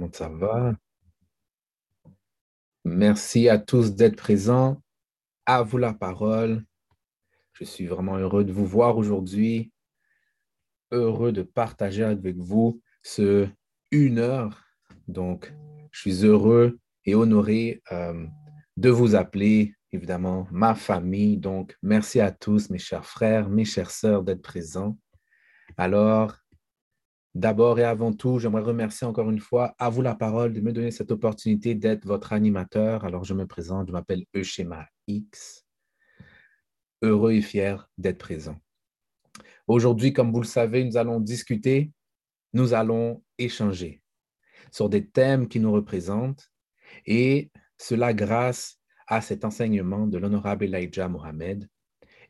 [0.00, 0.74] comment ça va?
[2.84, 4.80] Merci à tous d'être présents.
[5.44, 6.64] À vous la parole.
[7.52, 9.72] Je suis vraiment heureux de vous voir aujourd'hui.
[10.90, 13.46] Heureux de partager avec vous ce
[13.90, 14.64] une heure.
[15.06, 15.52] Donc,
[15.90, 18.26] je suis heureux et honoré euh,
[18.78, 21.36] de vous appeler, évidemment, ma famille.
[21.36, 24.96] Donc, merci à tous, mes chers frères, mes chères sœurs, d'être présents.
[25.76, 26.36] Alors,
[27.34, 30.72] D'abord et avant tout, j'aimerais remercier encore une fois à vous la parole de me
[30.72, 33.04] donner cette opportunité d'être votre animateur.
[33.04, 35.64] Alors, je me présente, je m'appelle Euschema X.
[37.02, 38.56] Heureux et fier d'être présent.
[39.68, 41.92] Aujourd'hui, comme vous le savez, nous allons discuter,
[42.52, 44.02] nous allons échanger
[44.72, 46.50] sur des thèmes qui nous représentent
[47.06, 51.68] et cela grâce à cet enseignement de l'honorable Elijah Mohamed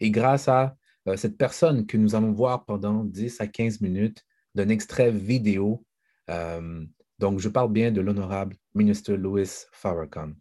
[0.00, 0.76] et grâce à
[1.08, 5.84] euh, cette personne que nous allons voir pendant 10 à 15 minutes d'un extrait vidéo.
[6.28, 6.84] Euh,
[7.18, 10.32] donc, je parle bien de l'honorable ministre Louis Farrakhan.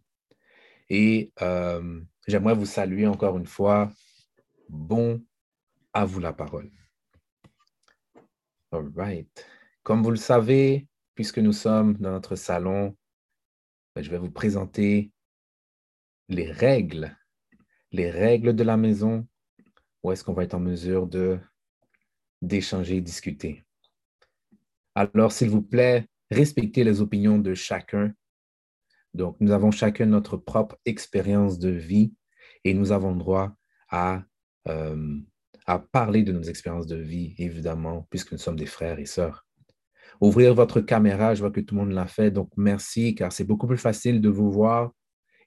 [0.88, 3.90] Et euh, j'aimerais vous saluer encore une fois.
[4.68, 5.22] Bon
[5.92, 6.70] à vous la parole.
[8.72, 9.46] All right.
[9.82, 12.96] Comme vous le savez, puisque nous sommes dans notre salon,
[13.94, 15.10] ben, je vais vous présenter
[16.28, 17.16] les règles,
[17.90, 19.26] les règles de la maison,
[20.02, 21.38] où est-ce qu'on va être en mesure de
[22.42, 23.64] d'échanger, discuter.
[24.94, 28.12] Alors, s'il vous plaît, respectez les opinions de chacun.
[29.14, 32.12] Donc, nous avons chacun notre propre expérience de vie
[32.64, 33.52] et nous avons droit
[33.88, 34.22] à,
[34.68, 35.18] euh,
[35.66, 39.46] à parler de nos expériences de vie, évidemment, puisque nous sommes des frères et sœurs.
[40.20, 43.44] Ouvrir votre caméra, je vois que tout le monde l'a fait, donc merci, car c'est
[43.44, 44.92] beaucoup plus facile de vous voir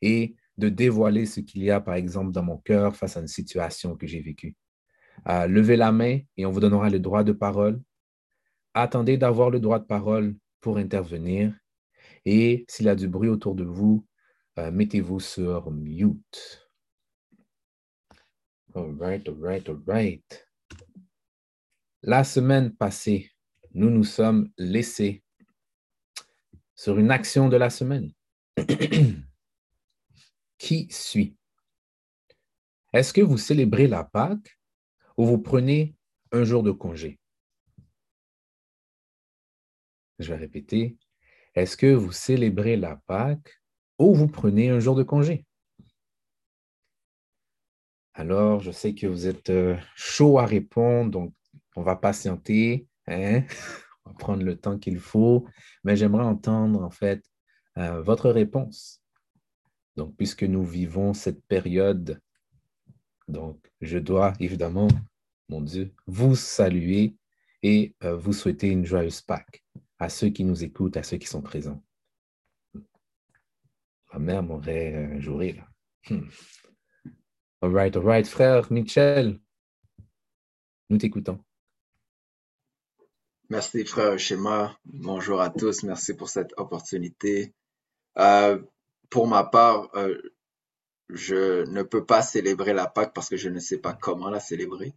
[0.01, 3.27] et de dévoiler ce qu'il y a, par exemple, dans mon cœur face à une
[3.27, 4.55] situation que j'ai vécue.
[5.27, 7.79] Euh, levez la main et on vous donnera le droit de parole
[8.73, 11.53] attendez d'avoir le droit de parole pour intervenir.
[12.25, 14.05] Et s'il y a du bruit autour de vous,
[14.57, 16.69] euh, mettez-vous sur mute.
[18.75, 20.47] All right, all right, all right.
[22.01, 23.31] La semaine passée,
[23.73, 25.23] nous nous sommes laissés
[26.75, 28.11] sur une action de la semaine.
[30.57, 31.35] Qui suit?
[32.93, 34.59] Est-ce que vous célébrez la Pâque
[35.17, 35.95] ou vous prenez
[36.31, 37.19] un jour de congé?
[40.19, 40.97] Je vais répéter.
[41.55, 43.61] Est-ce que vous célébrez la Pâque
[43.99, 45.45] ou vous prenez un jour de congé?
[48.15, 51.33] Alors, je sais que vous êtes euh, chaud à répondre, donc
[51.75, 52.87] on va patienter.
[53.07, 53.43] Hein?
[54.05, 55.47] On va prendre le temps qu'il faut,
[55.85, 57.23] mais j'aimerais entendre en fait
[57.77, 59.01] euh, votre réponse.
[59.95, 62.19] Donc, puisque nous vivons cette période,
[63.29, 64.89] donc je dois évidemment,
[65.47, 67.15] mon Dieu, vous saluer
[67.61, 69.63] et euh, vous souhaiter une joyeuse Pâque
[70.03, 71.81] à ceux qui nous écoutent, à ceux qui sont présents.
[74.11, 75.67] Ma mère m'aurait joué là.
[76.09, 76.27] Hmm.
[77.61, 79.39] All right, all right, frère Michel,
[80.89, 81.39] nous t'écoutons.
[83.49, 84.77] Merci, frère Schéma.
[84.83, 85.83] Bonjour à tous.
[85.83, 87.53] Merci pour cette opportunité.
[88.17, 88.61] Euh,
[89.09, 90.17] pour ma part, euh,
[91.07, 94.41] je ne peux pas célébrer la Pâque parce que je ne sais pas comment la
[94.41, 94.93] célébrer.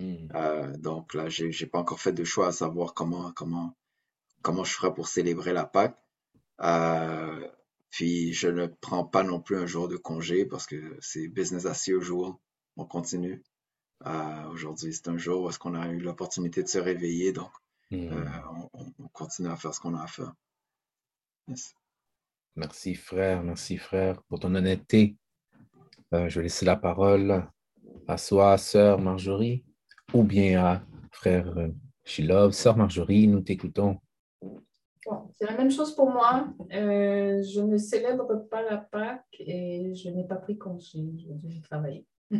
[0.00, 0.26] Hmm.
[0.34, 3.76] Euh, donc là, je n'ai pas encore fait de choix à savoir comment, comment,
[4.42, 5.96] comment je ferai pour célébrer la Pâque.
[6.60, 7.48] Euh,
[7.90, 11.66] puis je ne prends pas non plus un jour de congé parce que c'est business
[11.66, 12.32] as usual.
[12.76, 13.42] On continue.
[14.06, 17.50] Euh, aujourd'hui, c'est un jour où est-ce qu'on a eu l'opportunité de se réveiller, donc
[17.90, 18.08] hmm.
[18.12, 18.24] euh,
[18.98, 20.32] on, continue à faire ce qu'on a à faire.
[22.56, 25.16] Merci frère, merci frère pour ton honnêteté.
[26.12, 27.46] je vais laisser la parole
[28.08, 29.64] à soi, sœur Marjorie,
[30.12, 30.82] ou bien à
[31.12, 31.54] frère
[32.04, 32.52] Shilov.
[32.52, 34.00] Sœur Marjorie, nous t'écoutons
[35.32, 36.52] c'est la même chose pour moi.
[36.72, 41.00] Euh, je ne célèbre pas la Pâque et je n'ai pas pris congé.
[41.44, 42.06] J'ai travaillé.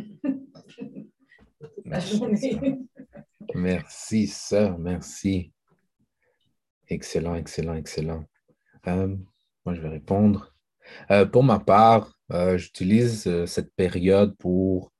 [3.55, 4.27] Merci.
[4.27, 5.53] sœur, merci.
[6.87, 8.25] Excellent, excellent, excellent.
[8.87, 9.15] Euh,
[9.65, 10.53] moi, je vais répondre.
[11.11, 12.19] Euh, pour ma part,
[12.55, 14.91] j'utilise cette période pour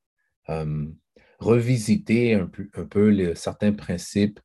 [1.40, 4.40] revisiter un peu, un peu certains principes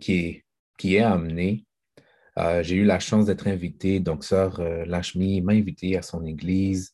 [0.00, 0.44] qui, est,
[0.76, 1.66] qui est amené
[2.38, 4.00] euh, j'ai eu la chance d'être invité.
[4.00, 6.92] Donc, Sœur euh, Lachmi m'a invité à son église.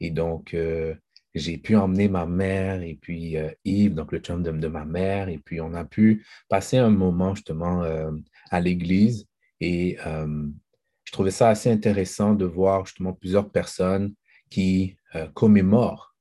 [0.00, 0.94] Et donc, euh,
[1.34, 5.28] j'ai pu emmener ma mère et puis Yves, donc le chum de, de, ma mère.
[5.28, 7.84] Et puis, on a pu passer un moment justement
[8.50, 9.26] à l'église.
[9.60, 14.14] Et je trouvais ça assez intéressant de voir justement plusieurs personnes
[14.48, 14.96] qui
[15.34, 16.14] commémorent.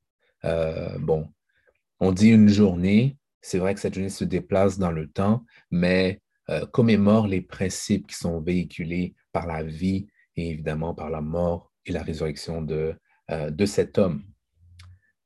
[1.00, 1.30] bon,
[2.02, 3.18] on dit une journée.
[3.42, 6.20] C'est vrai que cette journée se déplace dans le temps, mais
[6.50, 11.72] euh, commémore les principes qui sont véhiculés par la vie et évidemment par la mort
[11.86, 12.96] et la résurrection de,
[13.32, 14.24] euh, de cet homme.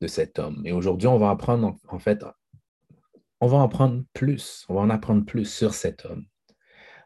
[0.02, 0.62] De cet homme.
[0.66, 2.24] Et aujourd'hui, on va apprendre, en, fait,
[3.42, 4.66] on va en apprendre plus.
[4.70, 6.26] On va en apprendre plus sur cet homme.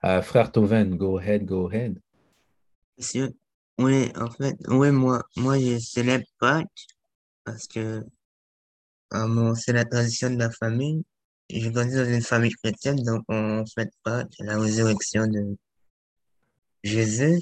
[0.06, 2.00] Euh, frère Toven, go ahead, go ahead.
[2.98, 3.30] Monsieur,
[3.80, 6.88] oui, en fait, oui, moi, moi, je célèbre Pâques
[7.44, 8.04] parce que
[9.56, 11.04] c'est la tradition de la famille.
[11.50, 15.57] Je grandis dans une famille chrétienne, donc on fête Pâques, la résurrection de
[16.84, 17.42] Jésus.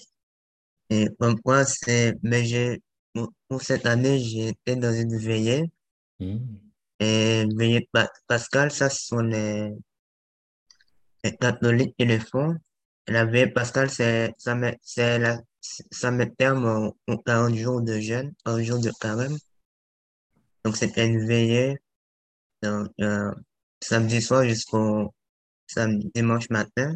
[0.89, 2.81] Et pourquoi c'est, mais j'ai,
[3.47, 5.71] pour cette année, j'étais dans une veillée.
[6.19, 6.39] Hmm.
[6.99, 7.89] Et veillée
[8.27, 9.71] Pascal, ça, ce sont les,
[11.23, 12.55] les catholiques qui le font.
[13.07, 17.99] La veillée Pascal, c'est, ça met, c'est la, ça met terme aux 40 jours de
[17.99, 19.37] jeûne, un jour de carême.
[20.63, 21.77] Donc, c'était une veillée,
[22.61, 23.31] donc, euh,
[23.81, 25.13] samedi soir jusqu'au
[25.67, 26.95] samedi, dimanche matin.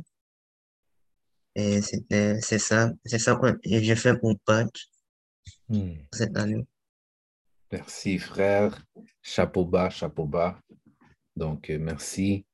[1.56, 4.90] Et c'était, c'est ça, c'est ça que j'ai fait pour Pâques
[5.70, 5.94] hmm.
[6.12, 6.66] cette année.
[7.72, 8.84] Merci, frère.
[9.22, 10.60] Chapeau bas, chapeau bas.
[11.36, 12.46] Donc, euh, merci.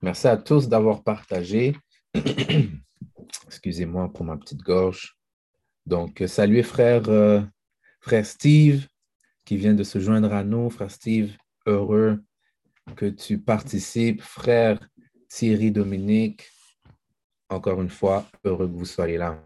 [0.00, 1.76] Merci à tous d'avoir partagé.
[3.46, 5.16] Excusez-moi pour ma petite gorge.
[5.86, 7.42] Donc, euh, saluez frère, euh,
[8.00, 8.86] frère Steve
[9.44, 10.70] qui vient de se joindre à nous.
[10.70, 11.34] Frère Steve,
[11.66, 12.22] heureux
[12.96, 14.22] que tu participes.
[14.22, 14.78] Frère
[15.28, 16.48] Thierry Dominique,
[17.48, 19.44] encore une fois, heureux que vous soyez là.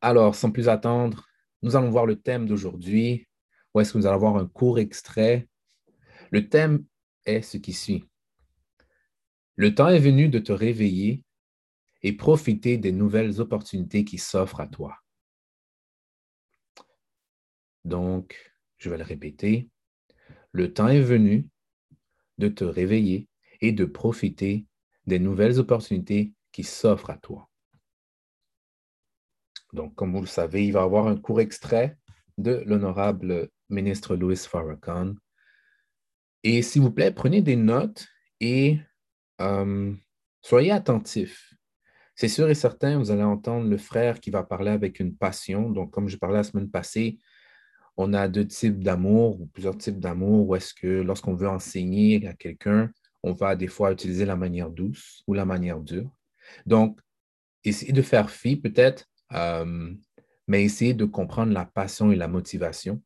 [0.00, 1.26] Alors, sans plus attendre,
[1.62, 3.26] nous allons voir le thème d'aujourd'hui.
[3.72, 5.48] Ou est-ce que nous allons voir un court extrait?
[6.30, 6.84] Le thème
[7.26, 8.04] est ce qui suit.
[9.56, 11.24] Le temps est venu de te réveiller
[12.02, 14.98] et profiter des nouvelles opportunités qui s'offrent à toi.
[17.84, 19.70] Donc, je vais le répéter.
[20.54, 21.48] Le temps est venu
[22.38, 23.28] de te réveiller
[23.60, 24.66] et de profiter
[25.04, 27.50] des nouvelles opportunités qui s'offrent à toi.
[29.72, 31.98] Donc, comme vous le savez, il va y avoir un court extrait
[32.38, 35.14] de l'honorable ministre Louis Farrakhan.
[36.44, 38.06] Et s'il vous plaît, prenez des notes
[38.38, 38.78] et
[39.40, 39.92] euh,
[40.40, 41.52] soyez attentifs.
[42.14, 45.68] C'est sûr et certain, vous allez entendre le frère qui va parler avec une passion.
[45.68, 47.18] Donc, comme je parlais la semaine passée,
[47.96, 52.26] on a deux types d'amour ou plusieurs types d'amour où est-ce que lorsqu'on veut enseigner
[52.26, 52.90] à quelqu'un,
[53.22, 56.10] on va des fois utiliser la manière douce ou la manière dure.
[56.66, 57.00] Donc,
[57.64, 59.94] essayez de faire fi peut-être, euh,
[60.46, 63.02] mais essayez de comprendre la passion et la motivation.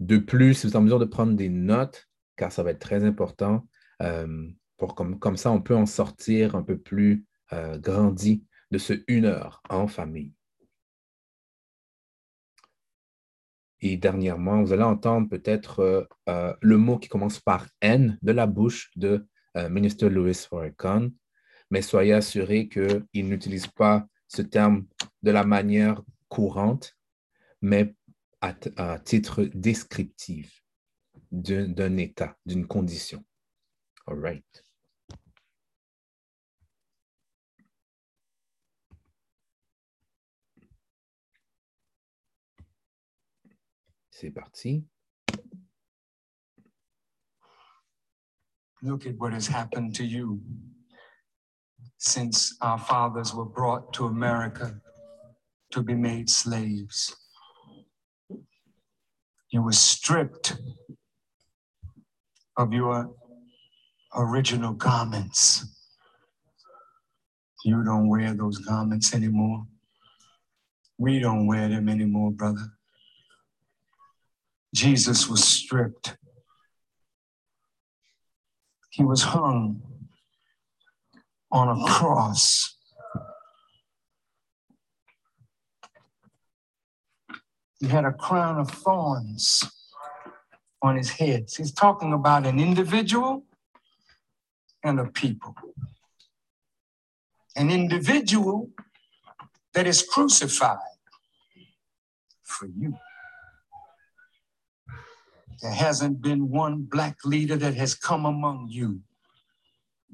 [0.00, 2.06] De plus, si vous êtes en mesure de prendre des notes,
[2.36, 3.66] car ça va être très important,
[4.02, 8.78] euh, pour comme, comme ça, on peut en sortir un peu plus euh, grandi de
[8.78, 10.35] ce une heure en famille.
[13.80, 18.32] Et dernièrement, vous allez entendre peut-être euh, euh, le mot qui commence par N de
[18.32, 19.26] la bouche de
[19.56, 21.10] euh, ministre Louis Farrakhan,
[21.70, 24.86] mais soyez assurés qu'il n'utilise pas ce terme
[25.22, 26.96] de la manière courante,
[27.60, 27.94] mais
[28.40, 30.62] à, à titre descriptif
[31.30, 33.24] d'un état, d'une condition.
[34.06, 34.65] All right.
[44.18, 44.82] C'est parti.
[48.82, 50.40] Look at what has happened to you
[51.98, 54.80] since our fathers were brought to America
[55.72, 57.14] to be made slaves.
[59.50, 60.56] You were stripped
[62.56, 63.14] of your
[64.14, 65.62] original garments.
[67.66, 69.66] You don't wear those garments anymore.
[70.96, 72.75] We don't wear them anymore, brother.
[74.76, 76.18] Jesus was stripped.
[78.90, 79.80] He was hung
[81.50, 82.76] on a cross.
[87.80, 89.64] He had a crown of thorns
[90.82, 91.46] on his head.
[91.56, 93.46] He's talking about an individual
[94.84, 95.54] and a people.
[97.56, 98.68] An individual
[99.72, 101.00] that is crucified
[102.42, 102.98] for you.
[105.62, 109.00] There hasn't been one black leader that has come among you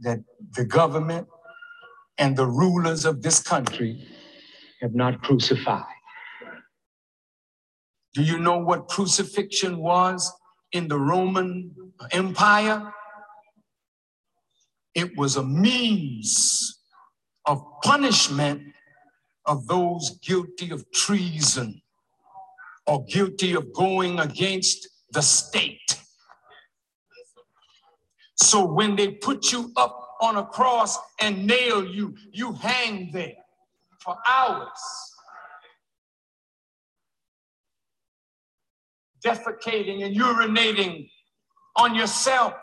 [0.01, 0.21] that
[0.53, 1.27] the government
[2.19, 4.07] and the rulers of this country
[4.81, 5.85] have not crucified.
[8.15, 10.31] Do you know what crucifixion was
[10.73, 11.75] in the Roman
[12.11, 12.93] Empire?
[14.95, 16.81] It was a means
[17.47, 18.63] of punishment
[19.47, 21.81] of those guilty of treason
[22.87, 26.01] or guilty of going against the state.
[28.37, 32.15] So when they put you up on a cross and nail you.
[32.31, 33.35] You hang there
[33.99, 34.69] for hours.
[39.27, 41.11] Defecating and urinating
[41.77, 42.55] on yourself.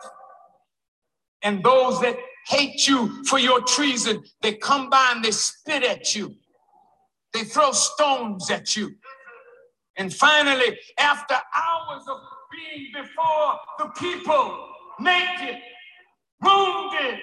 [1.42, 2.16] And those that
[2.46, 6.34] hate you for your treason, they come by and they spit at you.
[7.34, 8.94] They throw stones at you.
[9.96, 15.58] And finally, after hours of being before the people, naked,
[16.42, 17.18] wounded,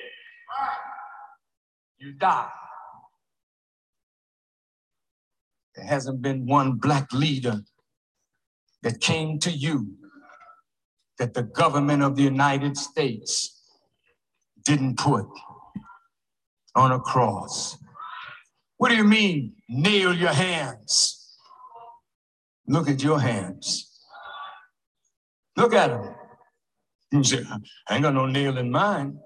[2.00, 2.50] you die.
[5.76, 7.62] There hasn't been one black leader
[8.84, 9.96] that came to you
[11.20, 13.62] that the government of the United States
[14.66, 15.26] didn't put
[16.76, 17.78] on a cross.
[18.78, 21.36] What do you mean, nail your hands?
[22.68, 23.97] Look at your hands.
[25.58, 26.14] Look at them.
[27.12, 27.44] You say,
[27.90, 29.20] I ain't got no nail in mine.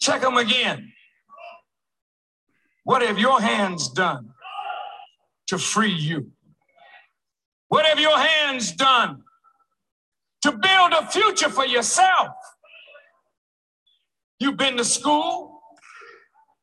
[0.00, 0.92] Check them again.
[2.84, 4.30] What have your hands done
[5.48, 6.30] to free you?
[7.68, 9.22] What have your hands done
[10.42, 12.28] to build a future for yourself?
[14.40, 15.60] You've been to school,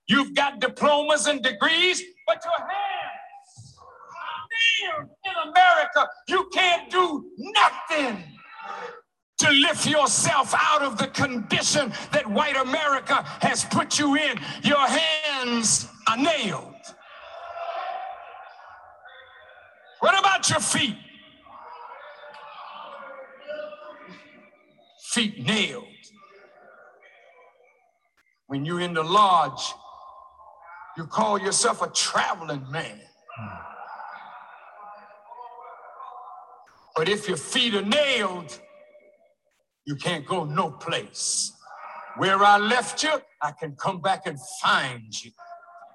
[0.07, 2.94] you've got diplomas and degrees, but your hands
[4.97, 6.07] nailed in America.
[6.27, 8.23] You can't do nothing
[9.37, 14.37] to lift yourself out of the condition that white America has put you in.
[14.63, 16.73] Your hands are nailed.
[19.99, 20.95] What about your feet?
[25.01, 25.85] Feet nailed.
[28.47, 29.73] When you're in the lodge,
[30.97, 33.01] you call yourself a traveling man.
[36.95, 38.57] But if your feet are nailed,
[39.85, 41.51] you can't go no place.
[42.17, 43.11] Where I left you,
[43.41, 45.31] I can come back and find you.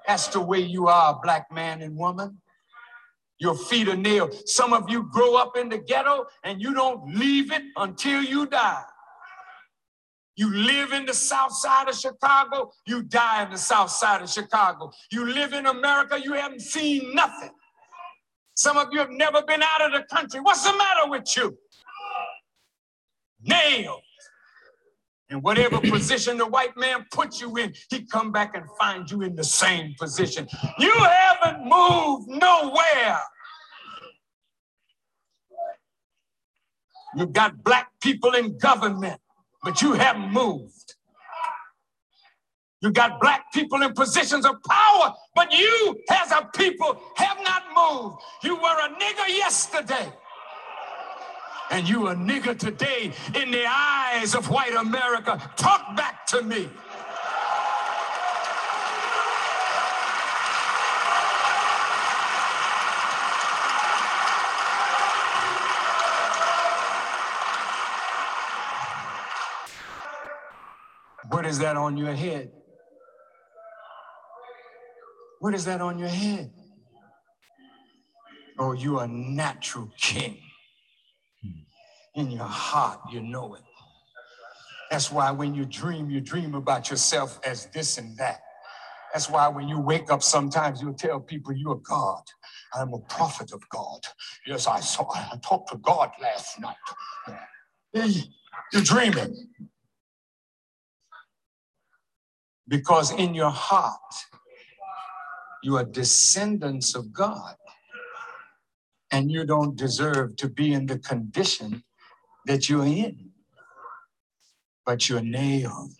[0.06, 2.38] That's the way you are, black man and woman.
[3.38, 4.34] Your feet are nailed.
[4.46, 8.46] Some of you grow up in the ghetto and you don't leave it until you
[8.46, 8.84] die.
[10.36, 14.30] You live in the south side of Chicago, you die in the south side of
[14.30, 14.90] Chicago.
[15.10, 17.50] You live in America, you haven't seen nothing.
[18.60, 20.38] Some of you have never been out of the country.
[20.40, 21.56] What's the matter with you?
[23.42, 24.02] nailed.
[25.30, 29.22] And whatever position the white man put you in, he come back and find you
[29.22, 30.46] in the same position.
[30.78, 33.20] You haven't moved nowhere.
[37.16, 39.20] You've got black people in government,
[39.62, 40.96] but you haven't moved.
[42.82, 47.62] You got black people in positions of power, but you, as a people, have not
[47.76, 48.16] moved.
[48.42, 50.10] You were a nigger yesterday
[51.70, 55.40] and you a nigger today in the eyes of white America.
[55.56, 56.68] Talk back to me.
[71.28, 72.50] What is that on your head?
[75.40, 76.52] What is that on your head?
[78.58, 80.38] Oh, you are a natural king
[82.14, 83.62] in your heart, you know it.
[84.90, 88.40] That's why when you dream, you dream about yourself as this and that.
[89.12, 92.22] That's why when you wake up, sometimes you'll tell people you're God.
[92.74, 94.00] I'm a prophet of God.
[94.46, 96.76] Yes, I saw, I talked to God last night.
[98.72, 99.48] You're dreaming.
[102.68, 104.00] Because in your heart,
[105.62, 107.54] you are descendants of God.
[109.12, 111.82] And you don't deserve to be in the condition
[112.46, 113.30] that you're in,
[114.86, 115.90] but you're nailed.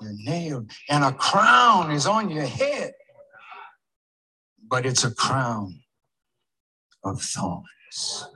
[0.00, 2.92] You're nailed, and a crown is on your head,
[4.66, 5.80] but it's a crown
[7.04, 8.26] of thorns.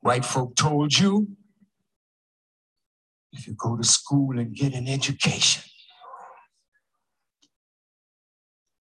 [0.00, 1.28] White folk told you
[3.32, 5.64] if you go to school and get an education,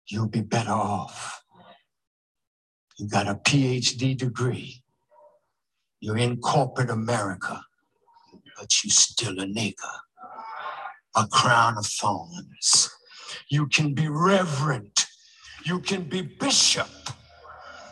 [0.09, 1.43] you'll be better off.
[2.97, 4.83] You got a PhD degree.
[5.99, 7.63] You're in corporate America,
[8.57, 9.73] but you still a nigger.
[11.15, 12.89] A crown of thorns.
[13.49, 15.05] You can be reverend.
[15.65, 16.87] You can be bishop.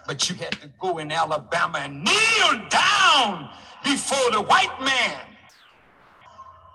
[0.07, 3.49] But you had to go in Alabama and kneel down
[3.83, 5.19] before the white man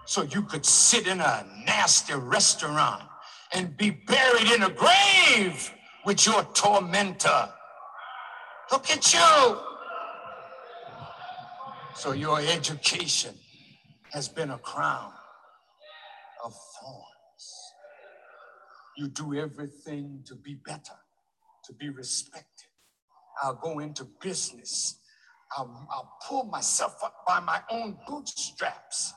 [0.04, 3.04] so you could sit in a nasty restaurant
[3.52, 5.72] and be buried in a grave
[6.04, 7.48] with your tormentor.
[8.70, 9.58] Look at you.
[11.94, 13.34] So your education
[14.12, 15.12] has been a crown
[16.44, 17.74] of thorns.
[18.96, 20.98] You do everything to be better,
[21.64, 22.68] to be respected.
[23.42, 25.00] I'll go into business.
[25.56, 29.14] I'll, I'll pull myself up by my own bootstraps.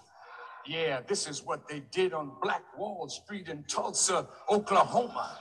[0.65, 5.37] Yeah, this is what they did on Black Wall Street in Tulsa, Oklahoma.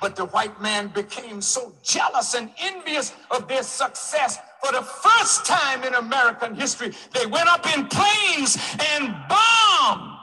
[0.00, 4.38] But the white man became so jealous and envious of their success.
[4.62, 8.58] For the first time in American history, they went up in planes
[8.92, 10.18] and bombed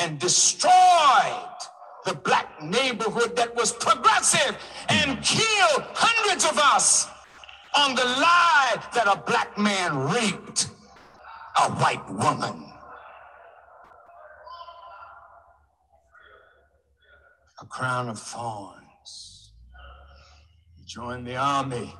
[0.00, 0.72] and destroyed
[2.06, 4.56] the black neighborhood that was progressive
[4.88, 7.06] and killed hundreds of us
[7.76, 10.68] on the lie that a black man raped
[11.56, 12.64] a white woman.
[17.60, 19.52] A crown of thorns.
[20.76, 21.94] You join the army.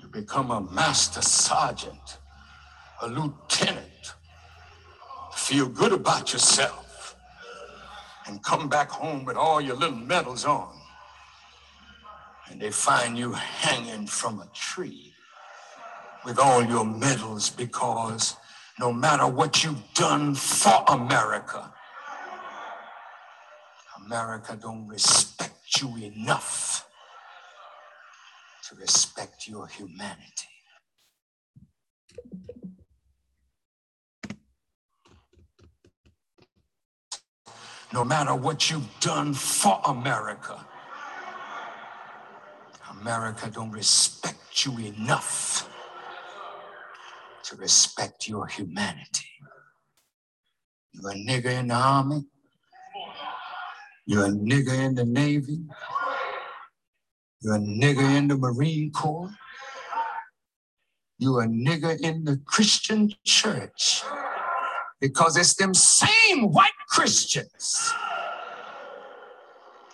[0.00, 2.18] You become a master sergeant,
[3.00, 4.14] a lieutenant.
[5.32, 7.16] Feel good about yourself
[8.26, 10.74] and come back home with all your little medals on.
[12.50, 15.13] And they find you hanging from a tree
[16.24, 18.36] with all your medals because
[18.80, 21.72] no matter what you've done for America,
[24.04, 26.86] America don't respect you enough
[28.68, 30.48] to respect your humanity.
[37.92, 40.66] No matter what you've done for America,
[42.90, 45.70] America don't respect you enough
[47.44, 49.28] to respect your humanity.
[50.92, 52.24] You're a nigger in the army.
[54.06, 55.60] You're a nigger in the Navy.
[57.40, 59.30] You're a nigger in the Marine Corps.
[61.18, 64.02] You're a nigger in the Christian church.
[65.00, 67.92] Because it's them same white Christians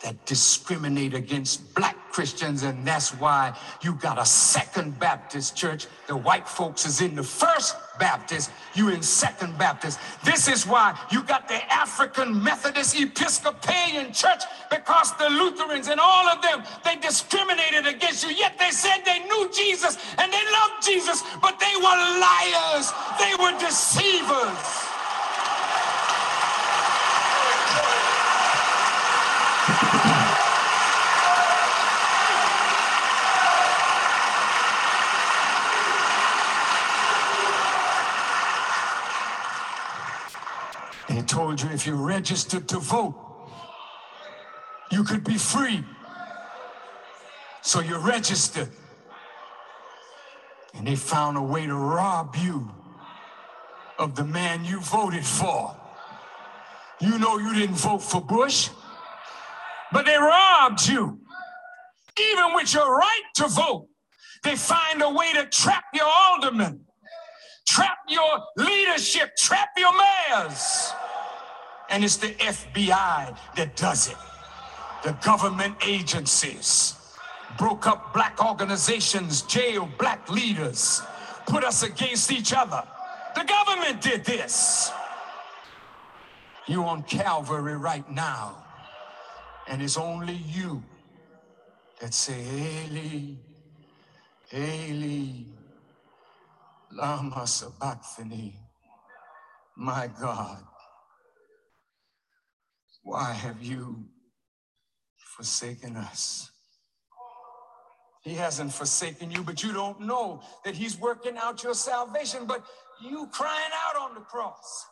[0.03, 5.87] that discriminate against black Christians, and that's why you got a second Baptist church.
[6.07, 10.01] The white folks is in the first Baptist, you in second Baptist.
[10.25, 16.29] This is why you got the African Methodist Episcopalian church, because the Lutherans and all
[16.29, 20.85] of them, they discriminated against you, yet they said they knew Jesus and they loved
[20.85, 24.90] Jesus, but they were liars, they were deceivers.
[41.41, 43.15] Told you if you registered to vote,
[44.91, 45.83] you could be free.
[47.63, 48.69] So you registered.
[50.75, 52.71] And they found a way to rob you
[53.99, 55.75] of the man you voted for.
[57.01, 58.69] You know you didn't vote for Bush,
[59.93, 61.21] but they robbed you.
[62.29, 63.87] Even with your right to vote,
[64.45, 66.81] they find a way to trap your aldermen,
[67.67, 70.93] trap your leadership, trap your mayors.
[71.91, 74.17] And it's the FBI that does it.
[75.03, 76.95] The government agencies
[77.59, 81.03] broke up black organizations, jailed black leaders,
[81.47, 82.83] put us against each other.
[83.35, 84.93] The government did this.
[86.67, 88.65] You on Calvary right now,
[89.67, 90.83] and it's only you
[92.01, 92.41] that say,
[92.87, 93.35] Eli,
[94.55, 95.45] Eli,
[96.93, 98.55] lama sabachthani,
[99.77, 100.63] my God,
[103.03, 104.05] why have you
[105.37, 106.51] forsaken us?
[108.23, 112.45] He hasn't forsaken you, but you don't know that He's working out your salvation.
[112.47, 112.65] But
[113.03, 114.87] you crying out on the cross.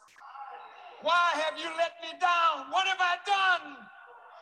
[1.03, 2.71] Why have you let me down?
[2.71, 3.77] What have I done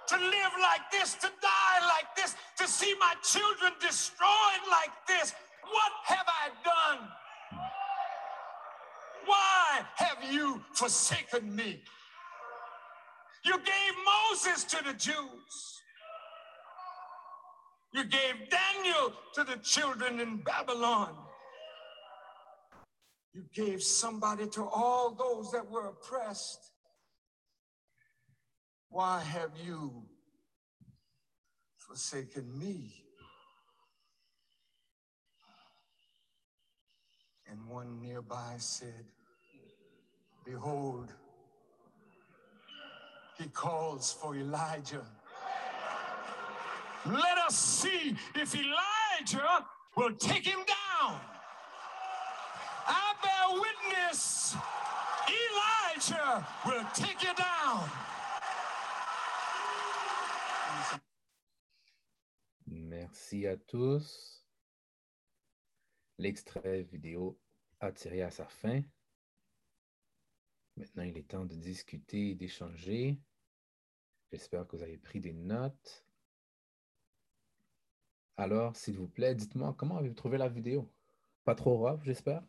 [0.09, 5.35] to live like this, to die like this, to see my children destroyed like this?
[5.63, 7.09] What have I done?
[9.27, 11.83] Why have you forsaken me?
[13.47, 15.83] You gave Moses to the Jews.
[17.95, 21.15] You gave Daniel to the children in Babylon.
[23.33, 26.73] You gave somebody to all those that were oppressed.
[28.89, 30.03] Why have you
[31.77, 33.05] forsaken me?
[37.49, 39.05] And one nearby said,
[40.45, 41.13] Behold,
[43.39, 45.05] he calls for Elijah.
[47.05, 51.21] Let us see if Elijah will take him down.
[52.89, 54.57] I bear witness
[55.97, 57.89] nature will take you down.
[62.67, 64.45] Merci à tous.
[66.19, 67.39] L'extrait vidéo
[67.81, 68.83] a tiré à sa fin.
[70.77, 73.19] Maintenant, il est temps de discuter et d'échanger.
[74.31, 76.05] J'espère que vous avez pris des notes.
[78.37, 80.93] Alors, s'il vous plaît, dites-moi comment avez-vous trouvé la vidéo?
[81.45, 82.43] Pas trop rough, j'espère?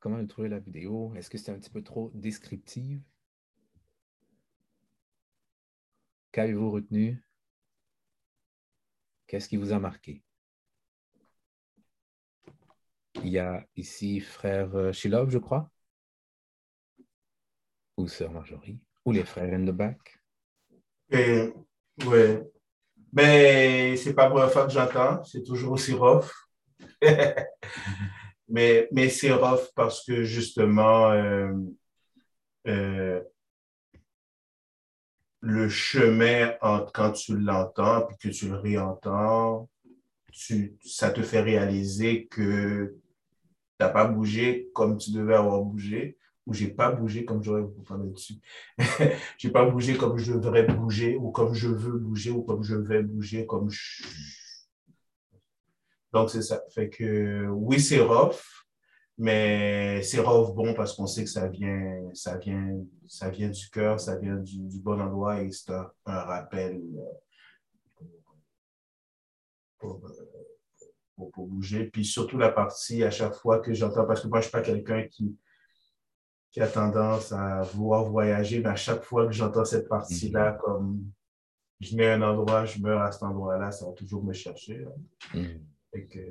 [0.00, 1.14] Comment avez-vous trouvé la vidéo?
[1.14, 3.02] Est-ce que c'est un petit peu trop descriptive?
[6.32, 7.22] Qu'avez-vous retenu?
[9.26, 10.22] Qu'est-ce qui vous a marqué?
[13.22, 15.70] Il y a ici frère euh, Shilov, je crois,
[17.96, 20.20] ou sœur Marjorie, ou les frères in the back?
[21.10, 21.52] Et,
[22.06, 22.42] ouais.
[23.12, 26.30] Mais c'est pas la première fois que j'entends, c'est toujours aussi rough.
[28.48, 31.52] mais mais c'est rough parce que justement, euh,
[32.66, 33.22] euh,
[35.40, 36.52] le chemin
[36.92, 39.68] quand tu l'entends puis que tu le réentends,
[40.84, 46.54] ça te fait réaliser que tu n'as pas bougé comme tu devais avoir bougé ou
[46.54, 48.34] j'ai pas bougé comme j'aurais vous parler dessus.
[49.38, 52.76] j'ai pas bougé comme je devrais bouger ou comme je veux bouger ou comme je
[52.76, 54.04] vais bouger comme je...
[56.12, 56.62] Donc c'est ça.
[56.72, 58.64] Fait que oui, c'est rough,
[59.18, 63.68] mais c'est rough bon parce qu'on sait que ça vient, ça vient, ça vient du
[63.68, 68.04] cœur, ça vient du, bon endroit et c'est un, rappel euh,
[69.78, 70.00] pour,
[71.16, 71.86] pour, pour, bouger.
[71.86, 74.62] Puis surtout la partie à chaque fois que j'entends, parce que moi je suis pas
[74.62, 75.36] quelqu'un qui
[76.50, 80.54] qui a tendance à vouloir voyager, mais à chaque fois que j'entends cette partie-là, mm
[80.54, 80.60] -hmm.
[80.60, 81.04] comme
[81.80, 84.78] je mets un endroit, je meurs à cet endroit-là, ça va toujours me chercher.
[85.34, 86.08] Mm -hmm.
[86.12, 86.24] que...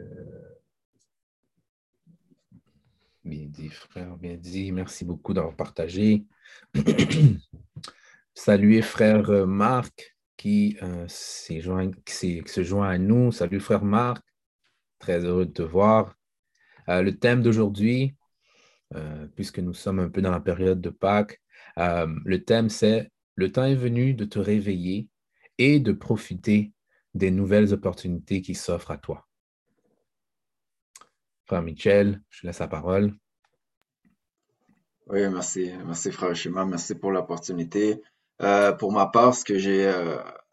[3.24, 4.72] Bien dit, frère, bien dit.
[4.72, 6.26] Merci beaucoup d'avoir partagé.
[8.36, 11.08] Saluez frère Marc qui, euh,
[11.60, 13.32] joint, qui, qui, se joint à nous.
[13.32, 14.24] Salut frère Marc,
[15.00, 16.16] très heureux de te voir.
[16.90, 18.14] Euh, le thème d'aujourd'hui,
[18.96, 21.42] euh, puisque nous sommes un peu dans la période de Pâques.
[21.78, 25.10] Euh, le thème, c'est Le temps est venu de te réveiller
[25.58, 26.72] et de profiter
[27.14, 29.28] des nouvelles opportunités qui s'offrent à toi.
[31.46, 33.14] Frère Michel, je laisse la parole.
[35.08, 35.72] Oui, merci.
[35.86, 36.66] Merci, frère Shima.
[36.66, 38.02] Merci pour l'opportunité.
[38.42, 39.94] Euh, pour ma part, ce que j'ai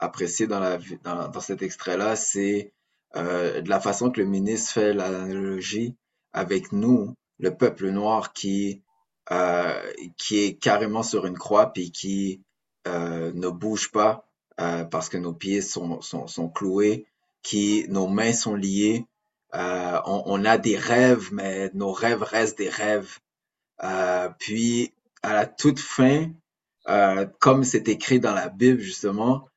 [0.00, 2.72] apprécié dans, dans, cet extrait-là, c'est
[3.14, 5.96] de la façon que le ministre fait l'analogie
[6.33, 8.83] avec nous le peuple noir qui,
[9.31, 12.42] euh, qui est carrément sur une croix puis qui
[12.87, 14.27] euh, ne bouge pas
[14.61, 17.07] euh, parce que nos pieds sont, sont, sont, cloués,
[17.42, 19.07] qui nos mains sont liées.
[19.55, 23.18] Euh, on, on, a des rêves, mais nos rêves restent des rêves.
[23.83, 24.92] Euh, puis
[25.23, 26.31] à la toute fin,
[26.88, 29.49] euh, comme c'est écrit dans la Bible justement,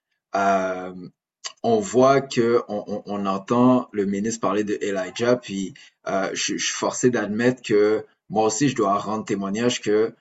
[1.66, 5.74] on voit que on, entend le ministre parler de Elijah, puis
[6.08, 10.14] euh, je, suis forcé d'admettre que moi aussi je dois rendre témoignage que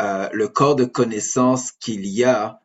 [0.00, 2.60] euh, le corps de connaissance qu'il y a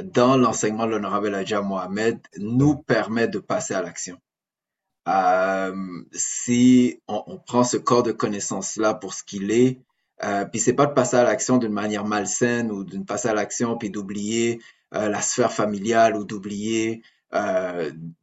[0.00, 4.16] dans l'enseignement de l'honorable Elijah Mohamed nous permet de passer à l'action.
[5.08, 5.74] Euh,
[6.12, 9.80] si on, prend ce corps de connaissance là pour ce qu'il est,
[10.52, 13.76] puis c'est pas de passer à l'action d'une manière malsaine ou d'une passer à l'action
[13.76, 14.60] puis d'oublier
[14.92, 17.02] la sphère familiale ou d'oublier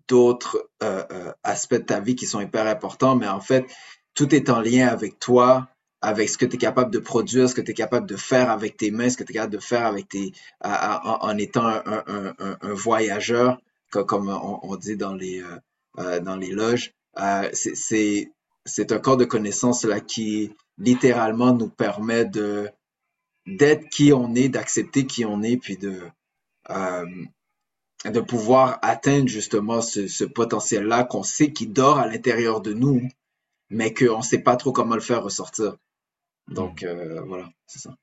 [0.07, 3.65] d'autres euh, euh, aspects de ta vie qui sont hyper importants, mais en fait,
[4.13, 5.69] tout est en lien avec toi,
[6.01, 8.49] avec ce que tu es capable de produire, ce que tu es capable de faire
[8.49, 10.31] avec tes mains, ce que tu es capable de faire avec tes,
[10.63, 13.59] en, en étant un, un, un, voyageur,
[13.91, 15.43] comme on, on dit dans les,
[15.97, 16.93] euh, dans les loges.
[17.17, 22.69] Euh, c'est un corps de connaissances là qui littéralement nous permet de
[23.47, 26.01] d'être qui on est, d'accepter qui on est, puis de
[26.69, 27.05] euh,
[28.05, 33.01] de pouvoir atteindre justement ce, ce potentiel-là qu'on sait qui dort à l'intérieur de nous,
[33.69, 35.75] mais qu'on ne sait pas trop comment le faire ressortir.
[36.47, 37.95] Donc, euh, voilà, c'est ça.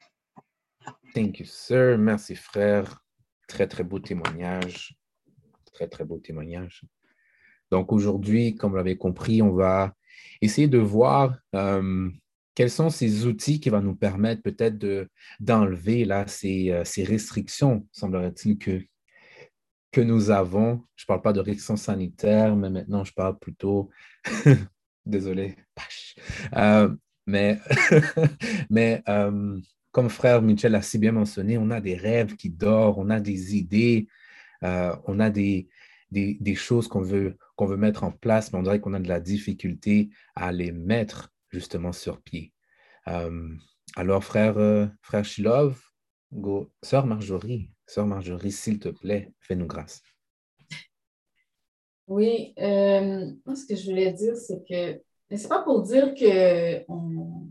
[1.15, 1.99] Thank you, sir.
[1.99, 3.03] Merci, frère.
[3.49, 4.97] Très, très beau témoignage.
[5.73, 6.85] Très, très beau témoignage.
[7.71, 9.95] Donc, aujourd'hui, comme vous l'avez compris, on va
[10.41, 12.11] essayer de voir euh,
[12.55, 15.09] quels sont ces outils qui vont nous permettre peut-être
[15.41, 18.83] d'enlever là ces, euh, ces restrictions, semblerait-il, que,
[19.97, 20.85] que nous avons.
[20.95, 23.89] Je parle pas de restrictions sanitaires, mais maintenant, je parle plutôt,
[25.07, 25.57] désolé,
[26.55, 26.95] euh,
[27.27, 27.59] mais,
[28.71, 29.59] mais euh,
[29.93, 33.21] comme frère Michel a si bien mentionné, on a des rêves qui dorment, on a
[33.21, 34.07] des idées,
[34.65, 35.67] euh, on a des,
[36.11, 39.09] des, choses qu'on veut, qu'on veut mettre en place, mais on dirait qu'on a de
[39.09, 42.53] la difficulté à les mettre justement sur pied.
[43.97, 45.81] Alors, frère, frère Shilov,
[46.33, 46.71] go.
[46.83, 50.03] Sœur Marjorie, sœur Marjorie, s'il te plaît, fais-nous grâce.
[52.09, 55.03] Oui, euh, ce que je voulais dire, c'est que
[55.35, 57.49] c'est pas pour dire que on...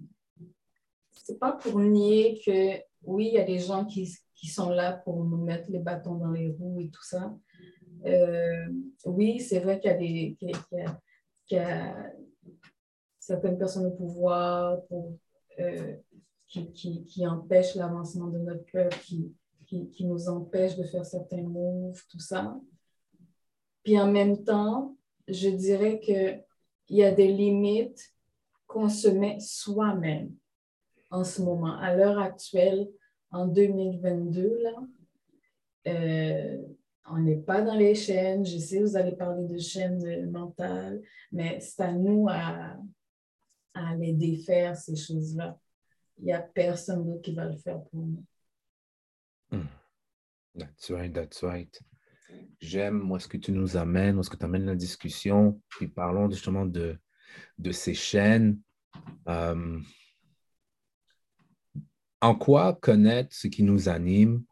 [1.12, 4.93] c'est pas pour nier que oui, il y a des gens qui, qui, sont là
[4.93, 7.36] pour nous mettre les bâtons dans les roues et tout ça.
[8.06, 8.67] Euh,
[9.06, 12.12] oui, c'est vrai qu'il y a des qu'il y a,
[13.19, 14.80] certaines personnes au pouvoir
[15.60, 15.95] euh,
[16.48, 18.98] qui, qui, empêchent l'avancement de notre peuple,
[19.65, 22.60] qui, nous empêchent de faire certains moves, tout ça.
[23.84, 24.95] Puis en même temps,
[25.28, 26.43] je dirais qu'il
[26.89, 28.13] y a des limites
[28.67, 30.32] qu'on se met soi-même
[31.12, 31.78] en ce moment.
[31.78, 32.89] À l'heure actuelle,
[33.32, 34.71] en 2022, là,
[35.88, 36.62] euh,
[37.10, 38.45] on n'est pas dans les chaînes.
[38.45, 41.01] Je sais, vous allez parler de chaînes mentales,
[41.32, 42.78] mais c'est à nous à,
[43.73, 45.60] à les défaire, ces choses-là.
[46.17, 48.23] Il n'y a personne d'autre qui va le faire pour nous.
[49.51, 49.67] Hmm.
[50.58, 51.81] That's right, that's right.
[52.60, 56.29] J'aime est-ce que tu nous amènes, où est-ce que tu amènes la discussion, puis parlons
[56.29, 56.97] justement de,
[57.58, 58.60] de ces chaînes.
[59.27, 59.79] Euh,
[62.21, 64.43] en quoi connaître ce qui nous anime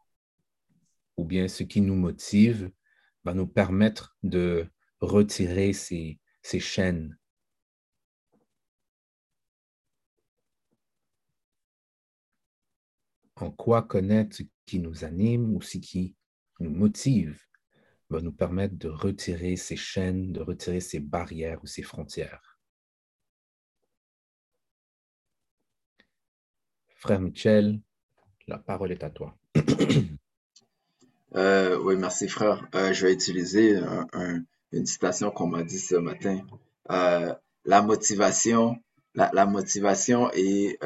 [1.16, 2.70] ou bien ce qui nous motive
[3.24, 4.68] va nous permettre de
[5.00, 7.16] retirer ces, ces chaînes?
[13.36, 16.14] En quoi connaître ce qui nous anime ou ce qui
[16.60, 17.40] nous motive
[18.10, 22.58] va nous permettre de retirer ces chaînes, de retirer ces barrières ou ces frontières.
[27.04, 27.80] Frère Michel,
[28.46, 29.36] la parole est à toi.
[31.36, 32.64] Euh, oui, merci frère.
[32.76, 33.76] Euh, je vais utiliser
[34.70, 36.46] une citation qu'on m'a dit ce matin.
[36.92, 38.76] Euh, la motivation,
[39.16, 40.78] la, motivation est,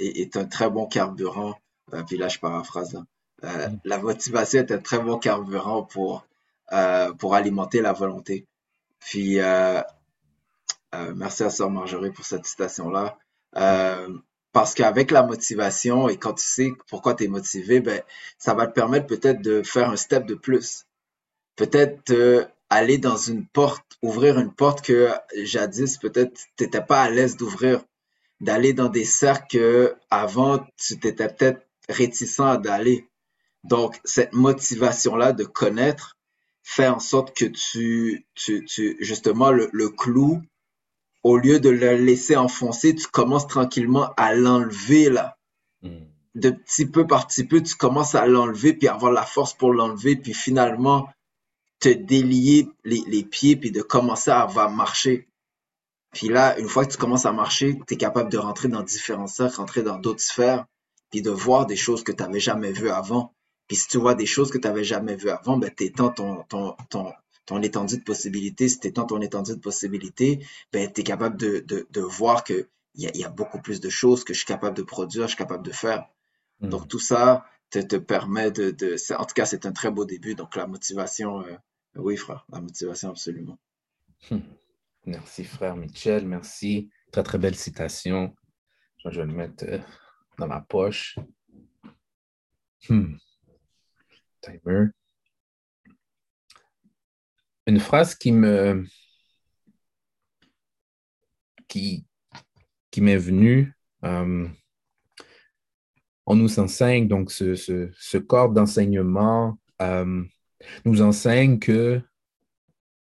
[0.00, 1.54] est, un très bon carburant.
[2.06, 2.94] Puis là, je paraphrase.
[3.42, 3.76] Mm.
[3.84, 6.26] la motivation est un très bon carburant pour,
[7.18, 8.46] pour alimenter la volonté.
[9.00, 9.38] Puis,
[11.14, 13.18] merci à Sœur Marjorie pour cette citation-là.
[14.56, 18.00] Parce qu'avec la motivation et quand tu sais pourquoi tu es motivé, ben,
[18.38, 20.86] ça va te permettre peut-être de faire un step de plus.
[21.56, 25.10] Peut-être euh, aller dans une porte, ouvrir une porte que
[25.42, 27.84] jadis, peut-être, tu n'étais pas à l'aise d'ouvrir.
[28.40, 33.08] D'aller dans des cercles que avant, tu étais peut-être réticent d'aller.
[33.64, 36.16] Donc, cette motivation-là de connaître
[36.62, 40.42] fait en sorte que tu, tu, tu justement, le, le clou
[41.26, 45.36] au lieu de le laisser enfoncer, tu commences tranquillement à l'enlever là.
[45.82, 46.04] Hmm.
[46.36, 49.72] De petit peu par petit peu, tu commences à l'enlever puis avoir la force pour
[49.72, 51.08] l'enlever puis finalement
[51.80, 55.26] te délier les, pieds puis de commencer à avoir marcher.
[56.12, 58.84] Puis là, une fois que tu commences à marcher, tu es capable de rentrer dans
[58.84, 60.64] différents cercles, rentrer dans d'autres sphères,
[61.10, 63.34] puis de voir des choses que tu n'avais jamais vues avant.
[63.68, 66.10] Puis si tu vois des choses que tu n'avais jamais vues avant, ben, tu étends
[66.10, 67.12] ton, ton, ton,
[67.46, 71.36] ton étendue de possibilités, si tu étends ton étendue de possibilités, ben, tu es capable
[71.36, 74.38] de, de, de voir qu'il y a, y a beaucoup plus de choses que je
[74.38, 76.06] suis capable de produire, je suis capable de faire.
[76.60, 76.68] Hmm.
[76.68, 78.96] Donc, tout ça te, te permet de, de.
[79.18, 80.34] En tout cas, c'est un très beau début.
[80.34, 81.56] Donc, la motivation, euh,
[81.96, 83.58] oui, frère, la motivation, absolument.
[84.30, 84.38] Hmm.
[85.06, 86.26] Merci, frère Michel.
[86.26, 86.90] Merci.
[87.12, 88.34] Très, très belle citation.
[89.04, 89.78] Je vais le mettre euh,
[90.38, 91.18] dans ma poche.
[92.88, 93.16] Hmm.
[94.40, 94.90] Timer
[97.66, 98.84] une phrase qui me
[101.68, 102.06] qui,
[102.98, 103.74] m'est venue.
[104.04, 104.48] Euh,
[106.24, 110.24] on nous enseigne, donc ce, ce, corps d'enseignement euh,
[110.86, 112.00] nous enseigne que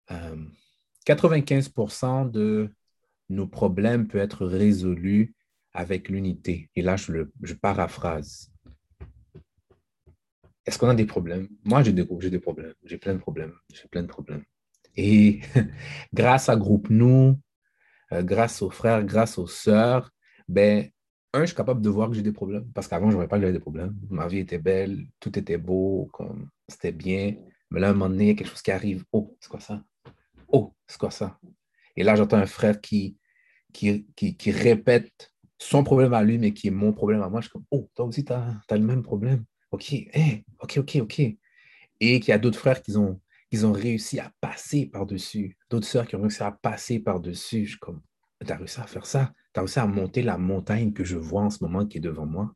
[0.08, 2.70] 95% euh, de
[3.28, 5.35] nos problèmes peuvent être résolus
[5.76, 6.70] avec l'unité.
[6.74, 8.50] Et là, je, paraphrase.
[10.64, 11.48] Est-ce qu'on a des problèmes?
[11.64, 12.04] Moi, j'ai des,
[12.40, 12.74] problèmes.
[12.82, 13.52] J'ai plein de problèmes.
[13.72, 14.42] J'ai plein de problèmes.
[14.96, 15.40] Et
[16.14, 17.38] grâce à Groupe Nous,
[18.12, 20.10] euh, grâce aux frères, grâce aux sœurs,
[20.48, 20.88] ben,
[21.34, 22.66] un, je suis capable de voir que j'ai des problèmes.
[22.72, 23.94] Parce qu'avant, je n'aurais pas que j'avais des problèmes.
[24.08, 27.36] Ma vie était belle, tout était beau, comme c'était bien.
[27.70, 29.04] Mais là, à un moment donné, il y a quelque chose qui arrive.
[29.12, 29.84] Oh, c'est quoi ça?
[30.48, 31.38] Oh, c'est quoi ça?
[31.96, 33.18] Et là, j'entends un frère qui,
[33.72, 37.40] qui, qui, répète son problème à lui, mais qui est mon problème à moi.
[37.40, 39.44] Je suis comme, oh, toi aussi, tu as, le même problème.
[39.70, 39.94] OK,
[40.60, 41.20] OK, OK, OK.
[41.20, 45.86] Et qu'il y a d'autres frères qui ont, qui ont réussi à passer par-dessus, d'autres
[45.86, 47.64] sœurs qui ont réussi à passer par-dessus.
[47.64, 48.02] Je suis comme,
[48.44, 51.16] tu as réussi à faire ça, tu as réussi à monter la montagne que je
[51.16, 52.52] vois en ce moment qui est devant moi.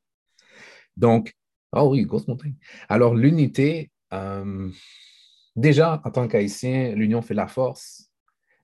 [0.97, 1.35] Donc,
[1.73, 2.55] oh oui, grosse montagne.
[2.89, 4.71] Alors, l'unité, euh,
[5.57, 8.11] déjà, en tant qu'haïtien, l'union fait la force.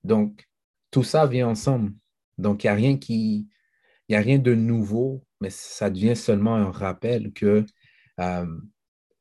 [0.05, 0.47] Donc,
[0.91, 1.93] tout ça vient ensemble.
[2.39, 3.49] Donc, il n'y a rien qui,
[4.09, 7.65] il n'y a rien de nouveau mais ça devient seulement un rappel que
[8.21, 8.61] euh,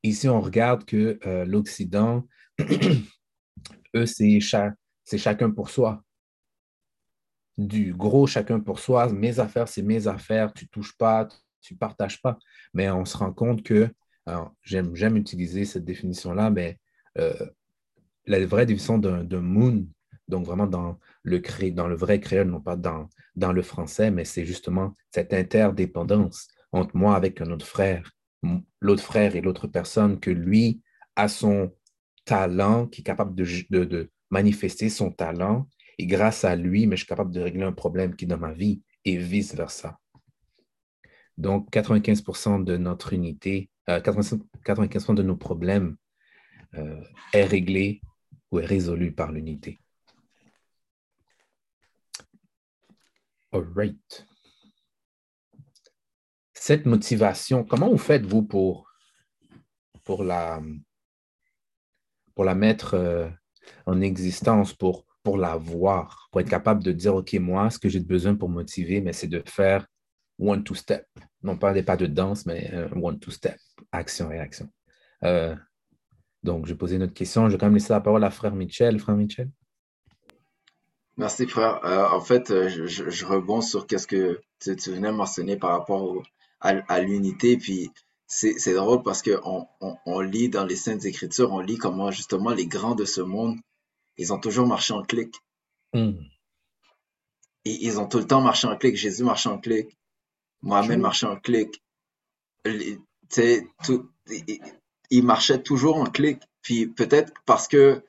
[0.04, 2.26] ici, on regarde que euh, l'Occident,
[3.96, 6.04] eux, c'est chacun pour soi.
[7.58, 11.28] Du gros chacun pour soi, mes affaires, c'est mes affaires, tu touches pas,
[11.62, 12.38] tu partages pas.
[12.74, 13.90] Mais on se rend compte que,
[14.64, 16.80] j'aime utiliser cette définition-là, mais
[17.18, 17.46] euh,
[18.26, 19.88] la vraie définition d'un moon,
[20.28, 25.34] donc vraiment dans le, vrai créole, non pas dans, le français, mais c'est justement cette
[25.34, 28.12] interdépendance entre moi avec un autre frère,
[28.82, 30.82] l'autre frère et l'autre personne, que lui
[31.16, 31.72] a son
[32.26, 37.02] talent, qui est capable de, de, manifester son talent, et grâce à lui, mais je
[37.02, 40.00] suis capable de régler un problème qui est dans ma vie, et vice-versa.
[41.38, 45.96] Donc, 95% de notre unité, 95%, euh, de nos problèmes
[46.76, 47.02] euh,
[47.34, 48.02] est réglé
[48.52, 49.80] ou est résolu par l'unité.
[53.56, 54.28] All right.
[56.54, 58.92] Cette motivation, comment vous faites-vous pour,
[60.04, 60.62] pour, la,
[62.34, 63.30] pour la mettre euh,
[63.86, 67.88] en existence, pour, pour la voir, pour être capable de dire, OK, moi, ce que
[67.88, 69.88] j'ai besoin pour motiver, mais c'est de faire
[70.38, 71.08] one, two step.
[71.42, 73.58] Non pas des pas de danse, mais euh, one, two step,
[73.94, 74.68] action, réaction.
[75.24, 75.56] Euh,
[76.44, 77.48] donc, poser une autre question.
[77.48, 79.00] Je vais quand même laisser la parole à frère Michel.
[79.00, 79.50] Frère Michel?
[81.18, 81.84] Merci, frère.
[81.86, 85.56] Euh, en fait, euh, je, je, je rebondis sur ce que tu, tu, venais mentionner
[85.56, 86.24] par rapport
[86.60, 87.58] à, à l'unité.
[87.58, 87.92] Puis,
[88.28, 92.50] c'est drôle parce qu'on on, on, lit dans les Saintes Écritures, on lit comment justement
[92.50, 93.58] les grands de ce monde,
[94.18, 95.36] ils ont toujours marché en clic.
[95.94, 96.14] Mm.
[97.66, 98.96] Et, ils ont tout le temps marché en clic.
[98.98, 99.98] Jésus marchait en clic.
[100.62, 101.82] Moi-même marchait en clic.
[102.64, 103.00] Tu
[103.30, 104.10] sais, tout,
[105.10, 106.42] il marchait toujours en clic.
[106.62, 108.04] Puis peut-être parce que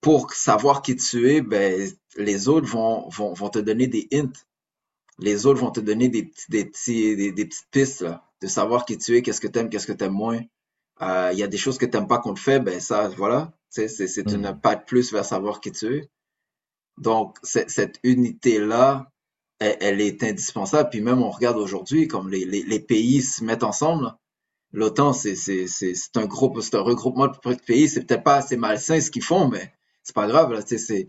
[0.00, 4.32] pour savoir qui tu es, ben, les autres vont, vont, vont te donner des hints.
[5.18, 8.98] Les autres vont te donner des, des, petits, des, petites pistes là, de savoir qui
[8.98, 10.40] tu es, qu'est-ce que tu aimes, qu'est-ce que tu aimes moins.
[11.02, 13.08] Euh, il y a des choses que tu n'aimes pas qu'on te fait, ben ça,
[13.08, 13.88] voilà, c'est
[14.26, 14.34] mm.
[14.34, 16.10] une pas de plus vers savoir qui tu es.
[16.98, 19.10] Donc, cette unité-là,
[19.58, 20.88] elle, elle, est indispensable.
[20.90, 24.14] Puis même, on regarde aujourd'hui, comme les, les, les, pays se mettent ensemble,
[24.72, 25.34] l'OTAN, c'est
[26.14, 27.88] un groupe, c'est un regroupement de pays.
[27.88, 29.75] C'est peut-être pas assez malsain ce qu'ils font, mais
[30.06, 30.52] c'est pas grave.
[30.52, 31.08] Là, c'est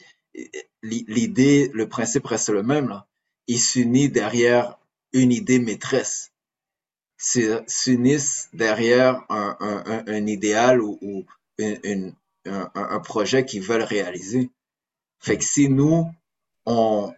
[0.81, 2.89] l'idée, le principe reste le même.
[2.89, 3.05] Là.
[3.45, 4.79] Ils s'unissent derrière
[5.13, 6.31] une idée maîtresse.
[7.17, 11.25] S'unissent derrière un, un, idéal ou, ou
[11.59, 14.49] un, projet qu'ils veulent réaliser.
[15.19, 16.11] Fait que si nous,
[16.65, 17.13] on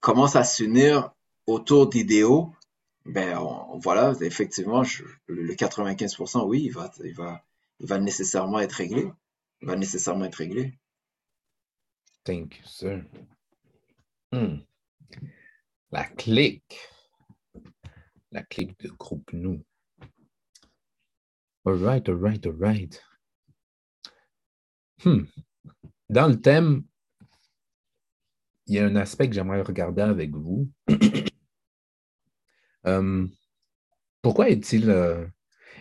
[0.00, 1.12] commence à s'unir
[1.46, 2.50] autour d'idéaux,
[3.04, 3.38] ben
[3.82, 4.82] voilà, effectivement,
[5.26, 7.42] le 95%, oui, il va, il, va,
[7.80, 9.10] il va nécessairement être réglé.
[9.62, 10.78] Va nécessairement être réglé.
[12.24, 13.04] Thank you, sir.
[14.32, 14.58] Hmm.
[15.90, 16.78] La clique.
[18.30, 19.64] La clique de groupe nous.
[21.64, 23.02] All right, all right, all right.
[25.04, 25.24] Hmm.
[26.08, 26.84] Dans le thème,
[28.66, 30.70] il y a un aspect que j'aimerais regarder avec vous.
[32.86, 33.26] Euh,
[34.22, 35.26] pourquoi euh,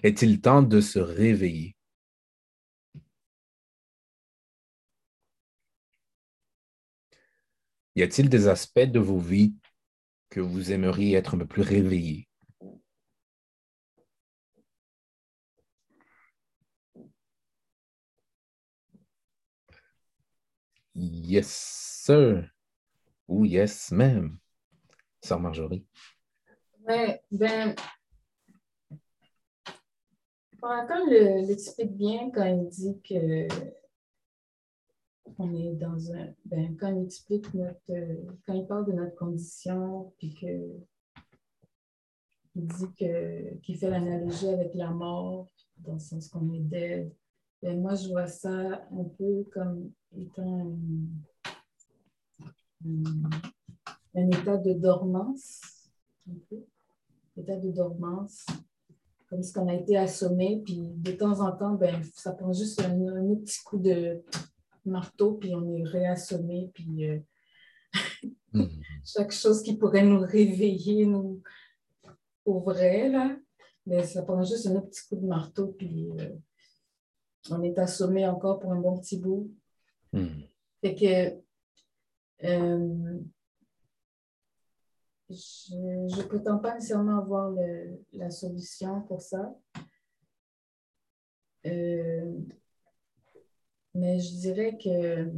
[0.03, 1.76] est-il temps de se réveiller?
[7.97, 9.55] Y a-t-il des aspects de vos vies
[10.29, 12.27] que vous aimeriez être un peu plus réveillés?
[20.93, 21.47] Yes,
[22.05, 22.47] sir.
[23.27, 24.37] Ou yes, ma'am.
[25.23, 25.83] Sœur Marjorie.
[26.87, 27.73] Ouais, ben,
[30.61, 33.47] Quand l'explique bien quand il dit que
[35.37, 36.27] on est dans un.
[36.45, 37.93] Ben, quand il explique notre.
[38.45, 40.71] Quand il parle de notre condition, puis que.
[42.55, 47.13] Il dit que qu'il fait l'analogie avec la mort, dans le sens qu'on est dead.
[47.61, 50.75] Ben, moi, je vois ça un peu comme étant
[54.15, 55.61] un, état de dormance.
[56.29, 56.63] Un peu
[57.37, 58.45] état de dormance,
[59.29, 62.81] comme si on a été assommé, puis de temps en temps, ben, ça prend juste
[62.81, 64.23] un, petit coup de
[64.89, 67.19] marteau, puis on est réassommé, puis euh,
[68.53, 68.67] hmm.
[69.05, 71.41] chaque chose qui pourrait nous réveiller, nous,
[72.43, 73.35] pour vrai, là,
[73.85, 76.35] ben, ça prend juste un petit coup de marteau, puis euh,
[77.49, 79.51] on est assommé encore pour un bon petit bout.
[80.81, 81.41] Fait que
[82.43, 83.19] euh,
[85.29, 89.53] je ne prétends pas nécessairement avoir le, la solution pour ça.
[91.65, 92.39] Euh,
[93.97, 95.31] mais je dirais que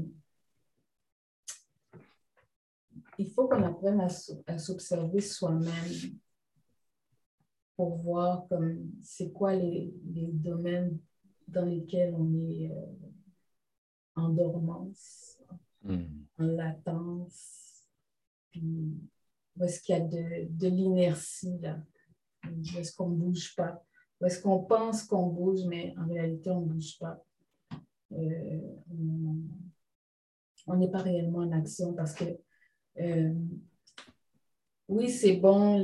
[3.18, 6.20] il faut qu'on apprenne à, s'observer soi-même
[7.76, 11.00] pour voir comme c'est quoi les, les, domaines
[11.48, 12.86] dans lesquels on est euh,
[14.16, 15.30] en dormance,
[15.82, 16.26] Hmm.
[16.38, 17.86] en latence,
[18.52, 19.00] puis
[19.56, 21.80] où est-ce qu'il y a de, de l'inertie là,
[22.46, 23.82] où est-ce qu'on ne bouge pas,
[24.20, 27.24] où est-ce qu'on pense qu'on bouge, mais en réalité on ne bouge pas.
[28.12, 28.60] Euh,
[30.68, 32.26] on- n'est pas réellement en action parce que
[33.00, 33.34] euh,
[34.88, 35.78] oui, c'est bon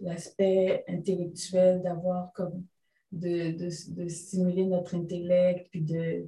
[0.00, 2.64] l'aspect intellectuel d'avoir comme
[3.12, 6.24] de, de, de stimuler notre intellect, puis de,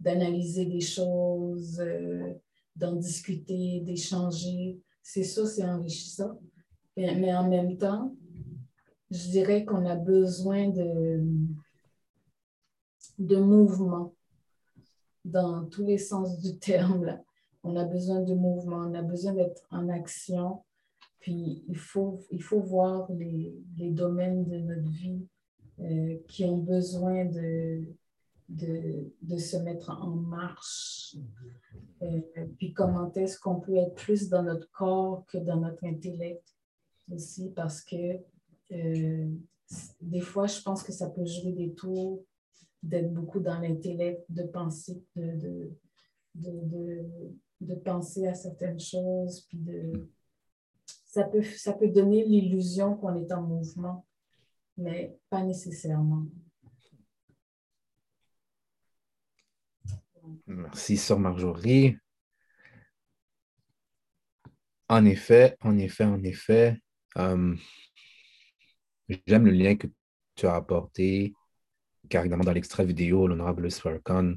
[0.00, 2.32] d'analyser des choses, euh,
[2.74, 4.80] d'en discuter, d'échanger.
[5.02, 6.40] C'est ça, c'est enrichissant.
[6.96, 8.16] Mais, mais en même temps,
[9.10, 11.22] je dirais qu'on a besoin de,
[13.18, 14.12] de mouvement
[15.24, 17.20] dans tous les sens du terme.
[17.62, 20.62] On a besoin de mouvement, on a besoin d'être en action.
[21.20, 25.26] Puis il faut, il faut voir les, les domaines de notre vie
[25.80, 27.84] euh, qui ont besoin de,
[28.48, 31.16] de, de se mettre en marche.
[32.02, 32.20] Euh,
[32.58, 36.54] puis comment est-ce qu'on peut être plus dans notre corps que dans notre intellect
[37.10, 38.20] aussi, parce que
[38.72, 39.28] euh,
[40.00, 42.22] des fois, je pense que ça peut jouer des tours
[42.84, 45.70] d'être beaucoup dans l'intellect, de penser, de,
[46.34, 47.00] de,
[47.60, 50.10] de, penser à certaines choses, puis de,
[51.06, 54.06] ça, peut, ça peut donner l'illusion qu'on est en mouvement,
[54.76, 56.26] mais pas nécessairement.
[60.46, 61.96] Merci, Sœur Marjorie.
[64.88, 66.76] En effet, en effet, en effet,
[67.16, 67.56] euh,
[69.26, 69.86] j'aime le lien que
[70.34, 71.32] tu as apporté,
[72.14, 74.36] car évidemment dans l'extrait vidéo, l'honorable Farrakhan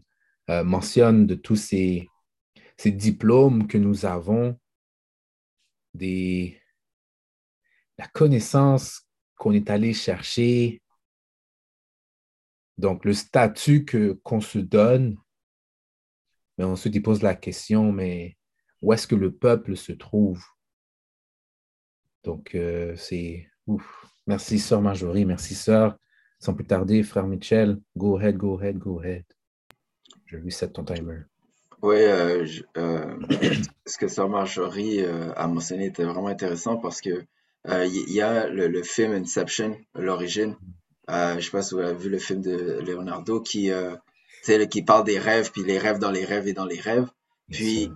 [0.49, 2.09] euh, mentionne de tous ces,
[2.75, 4.59] ces diplômes que nous avons,
[5.93, 6.59] des,
[7.99, 10.81] la connaissance qu'on est allé chercher,
[12.79, 13.85] donc le statut
[14.23, 15.15] qu'on se donne,
[16.57, 18.39] mais ensuite il pose la question, mais
[18.81, 20.43] où est-ce que le peuple se trouve?
[22.23, 23.47] Donc, euh, c'est...
[24.25, 25.25] Merci, Sœur Marjorie.
[25.25, 25.95] Merci, Sœur.
[26.39, 29.23] Sans plus tarder, Frère Mitchell, go ahead, go ahead, go ahead.
[30.25, 31.21] Je lui set ton timer.
[31.81, 33.15] Oui, euh, je- euh,
[33.85, 37.23] ce que Sœur Marjorie euh, a mentionné était vraiment intéressant parce que
[37.67, 40.55] euh, il y, a le, le film Inception, l'origine.
[41.09, 43.95] Euh, je ne sais pas si vous avez vu le film de Leonardo qui, euh,
[44.69, 47.09] qui parle des rêves, puis les rêves dans les rêves et dans les rêves.
[47.51, 47.91] Puis,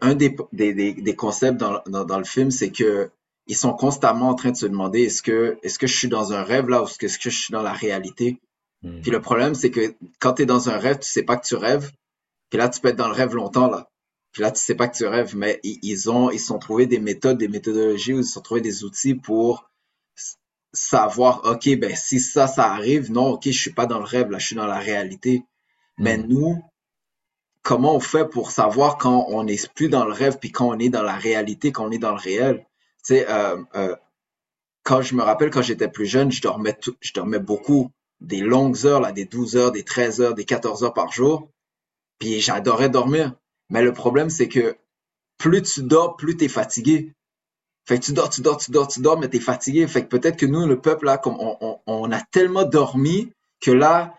[0.00, 3.10] un des, des, des, des concepts dans, dans, dans le film, c'est que
[3.48, 6.32] ils sont constamment en train de se demander est-ce que, est-ce que je suis dans
[6.32, 8.40] un rêve là ou est-ce que, je suis dans la réalité?
[8.82, 9.00] Hmm.
[9.00, 11.46] Puis le problème, c'est que quand tu es dans un rêve, tu sais pas que
[11.46, 11.90] tu rêves.
[12.50, 13.90] Puis là, tu peux être dans le rêve longtemps, là.
[14.32, 17.00] Puis là, tu sais pas que tu rêves, mais ils, ont, ils sont trouvés des
[17.00, 19.70] méthodes, des méthodologies, ou ils se sont trouvés des outils pour
[20.72, 24.30] savoir, OK, ben, si ça, ça arrive, non, OK, je suis pas dans le rêve,
[24.30, 25.42] là, je suis dans la réalité.
[25.98, 26.26] Mais Hmm.
[26.28, 26.62] nous,
[27.62, 30.78] comment on fait pour savoir quand on n'est plus dans le rêve, puis quand on
[30.78, 32.66] est dans la réalité, quand on est dans le réel?
[33.04, 33.96] Tu sais, euh, euh,
[34.82, 37.90] quand je me rappelle, quand j'étais plus jeune, je dormais, je dormais beaucoup,
[38.20, 41.50] des longues heures, là, des 12 heures, des 13 heures, des 14 heures par jour.
[42.18, 43.34] Puis j'adorais dormir.
[43.70, 44.76] Mais le problème, c'est que
[45.38, 47.12] plus tu dors, plus tu es fatigué.
[47.86, 49.86] Fait que tu dors, tu dors, tu dors, tu dors, mais tu es fatigué.
[49.86, 54.14] Fait que peut-être que nous, le peuple, là, on, on, a tellement dormi que là,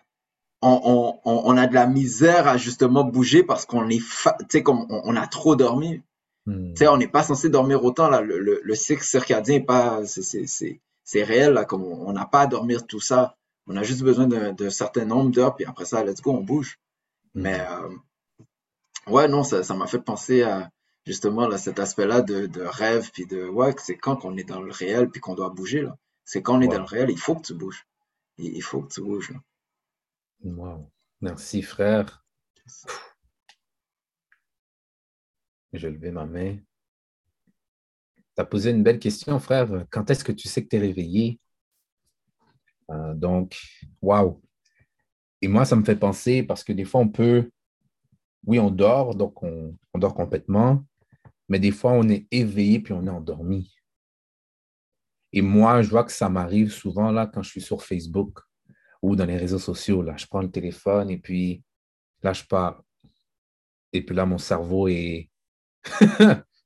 [0.62, 5.16] on, on, a de la misère à justement bouger parce qu'on est, fa- comme on
[5.16, 6.02] a trop dormi.
[6.50, 8.22] Tu sais, on n'est pas censé dormir autant, là.
[8.22, 11.66] Le, le, le cycle circadien est pas, c'est, réel, là.
[11.66, 13.36] Comme on n'a pas à dormir tout ça.
[13.68, 16.80] On a juste besoin d'un, certain nombre d'heures, puis après ça, let's go, on bouge.
[17.36, 17.42] Hmm.
[17.42, 17.90] Mais, euh,
[19.12, 20.72] ouais, non, ça, m'a fait penser à,
[21.06, 24.62] justement, là, cet aspect-là de, de rêve, puis de, ouais, c'est quand qu'on est dans
[24.62, 25.96] le réel, puis qu'on doit bouger, là.
[26.26, 27.86] C'est quand on est dans le réel, il faut que tu bouges.
[28.38, 29.40] Il, il faut que tu bouges, là.
[30.44, 30.90] Wow.
[31.22, 32.24] Merci, frère.
[35.74, 36.58] Je vais lever ma main.
[38.36, 39.86] Tu as posé une belle question, frère.
[39.90, 41.40] Quand est-ce que tu sais que tu es réveillé?
[42.90, 43.60] Euh, donc,
[44.02, 44.42] waouh.
[45.42, 47.50] Et moi, ça me fait penser parce que des fois, on peut,
[48.46, 50.84] oui, on dort, donc on, on dort complètement,
[51.48, 53.74] mais des fois, on est éveillé puis on est endormi.
[55.32, 58.40] Et moi, je vois que ça m'arrive souvent là quand je suis sur Facebook
[59.02, 60.02] ou dans les réseaux sociaux.
[60.02, 61.64] Là, je prends le téléphone et puis
[62.24, 62.84] là, je pars.
[63.94, 65.29] Et puis là, mon cerveau est.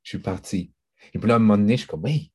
[0.03, 0.73] je suis parti.
[1.13, 2.31] Et puis là, à un moment donné, je suis comme, hey,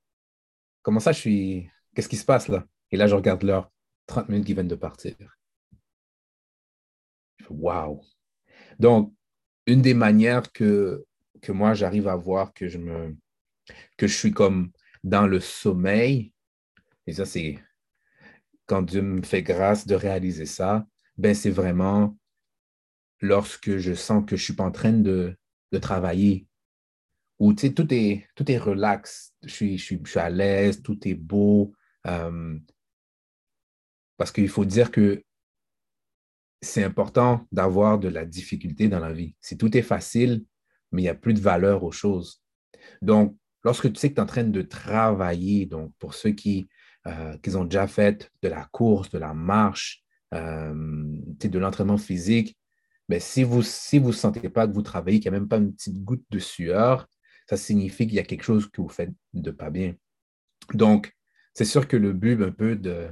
[0.82, 1.70] comment ça, je suis.
[1.95, 2.64] Qu'est-ce qui se passe là?
[2.91, 3.70] Et là, je regarde l'heure.
[4.07, 5.14] 30 minutes qui viennent de partir.
[7.51, 8.03] Wow.
[8.78, 9.14] Donc,
[9.66, 11.05] une des manières que,
[11.43, 13.16] que moi, j'arrive à voir que je me
[13.97, 14.70] que je suis comme
[15.05, 16.32] dans le sommeil,
[17.07, 17.59] Et ça, c'est
[18.66, 20.86] quand Dieu me fait grâce de réaliser ça,
[21.16, 22.16] ben c'est vraiment
[23.20, 25.36] lorsque je sens que je ne suis pas en train de,
[25.80, 26.47] travailler,
[27.39, 31.07] où tout est, tout est relax, je suis, je suis, je suis à l'aise, tout
[31.07, 31.72] est beau.
[32.07, 32.59] Euh,
[34.16, 35.22] parce qu'il faut dire que
[36.61, 39.36] c'est important d'avoir de la difficulté dans la vie.
[39.41, 40.45] Si tout est facile,
[40.91, 42.43] mais il n'y a plus de valeur aux choses.
[43.01, 46.68] Donc, lorsque tu sais que tu es en train de travailler, donc pour ceux qui,
[47.07, 50.03] euh, ont déjà fait de la course, de la marche,
[50.34, 52.57] euh, de l'entraînement physique,
[53.09, 55.49] mais ben, si vous si vous sentez pas que vous travaillez, qu'il n'y a même
[55.49, 57.09] pas une petite goutte de sueur,
[57.49, 59.95] ça signifie qu'il y a quelque chose que vous faites de pas bien.
[60.75, 61.17] Donc,
[61.55, 63.09] c'est sûr que le but un peu de,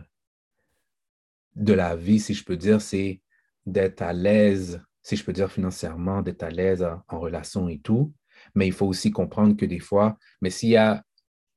[1.57, 3.22] la vie, si je peux dire, c'est
[3.64, 8.12] d'être à l'aise, si je peux dire financièrement, d'être à l'aise en, relation et tout.
[8.55, 11.03] Mais il faut aussi comprendre que des fois, mais s'il y a,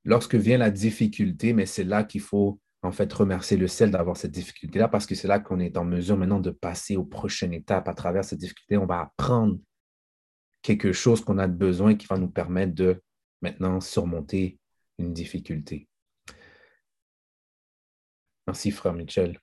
[0.06, 4.16] lorsque vient la difficulté, mais c'est là qu'il faut en fait remercier le ciel d'avoir
[4.16, 7.54] cette difficulté-là parce que c'est là qu'on est en mesure maintenant de passer aux prochaines
[7.54, 7.90] étapes.
[7.90, 9.60] À travers cette difficulté, on va apprendre
[10.62, 13.02] quelque chose qu'on a besoin qui va nous permettre de
[13.42, 14.60] maintenant surmonter
[14.98, 15.88] une difficulté.
[18.46, 19.40] Merci, frère Michel.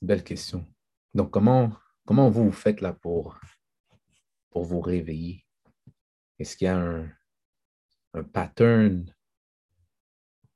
[0.00, 0.66] Belle question.
[1.14, 3.40] Donc, comment, vous, vous faites là pour,
[4.50, 5.44] pour vous réveiller?
[6.38, 7.10] Est-ce qu'il y a un,
[8.14, 9.12] un pattern,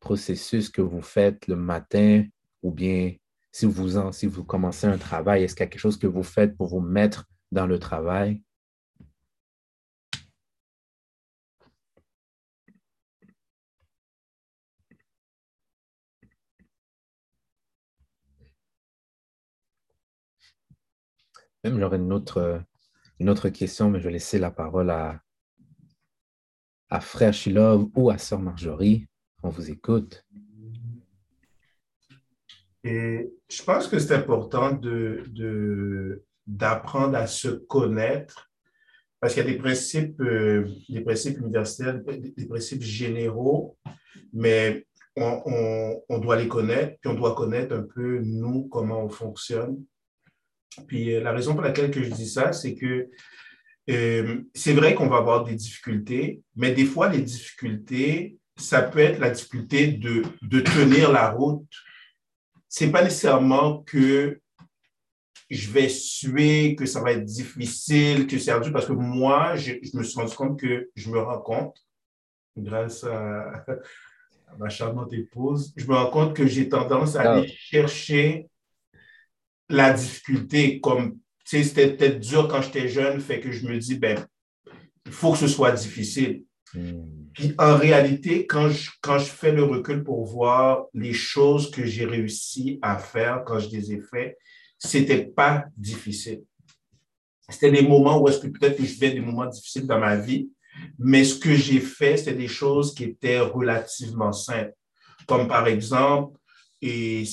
[0.00, 2.24] processus que vous faites le matin
[2.62, 3.16] ou bien
[3.50, 6.06] si vous, en, si vous commencez un travail, est-ce qu'il y a quelque chose que
[6.06, 8.43] vous faites pour vous mettre dans le travail?
[21.64, 22.62] Même j'aurais une autre,
[23.18, 25.20] une autre question, mais je vais laisser la parole à,
[26.90, 29.06] à Frère Shilov ou à Sœur Marjorie.
[29.42, 30.24] On vous écoute.
[32.84, 38.50] Et je pense que c'est important de, d'apprendre à se connaître
[39.18, 43.78] parce qu'il y a des principes, euh, des principes universels, des, principes généraux,
[44.34, 44.86] mais
[45.16, 49.82] on, on, doit les connaître, puis on doit connaître un peu nous, comment on fonctionne.
[50.86, 53.08] Puis euh, la raison pour laquelle que je dis ça, c'est que
[53.90, 59.00] euh, c'est vrai qu'on va avoir des difficultés, mais des fois, les difficultés, ça peut
[59.00, 61.68] être la difficulté de, de tenir la route.
[62.68, 64.40] C'est pas nécessairement que
[65.50, 69.74] je vais suer, que ça va être difficile, que c'est ardu, parce que moi, je,
[69.94, 71.76] me suis rendu compte que je me rends compte,
[72.56, 73.64] grâce à,
[74.48, 78.48] à ma charmante épouse, je me rends compte que j'ai tendance à aller chercher
[79.74, 83.78] la difficulté, comme, tu sais, c'était peut-être dur quand j'étais jeune, fait que je me
[83.78, 84.18] dis, ben,
[85.06, 86.44] il faut que ce soit difficile.
[86.72, 87.02] Hmm.
[87.32, 91.84] Puis en réalité, quand je, quand je fais le recul pour voir les choses que
[91.84, 94.38] j'ai réussi à faire quand je les ai fait,
[94.78, 96.42] c'était pas difficile.
[97.48, 100.16] C'était des moments où est-ce que peut-être que je fais des moments difficiles dans ma
[100.16, 100.48] vie,
[100.98, 104.74] mais ce que j'ai fait, c'était des choses qui étaient relativement simples.
[105.26, 106.38] Comme par exemple,
[106.80, 107.24] et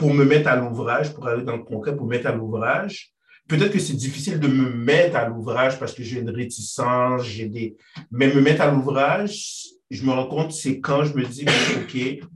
[0.00, 3.12] pour me mettre à l'ouvrage, pour aller dans le concret, pour me mettre à l'ouvrage.
[3.46, 7.50] Peut-être que c'est difficile de me mettre à l'ouvrage parce que j'ai une réticence, j'ai
[7.50, 7.76] des.
[8.10, 11.44] Mais me mettre à l'ouvrage, je me rends compte, c'est quand je me dis,
[11.76, 12.26] OK,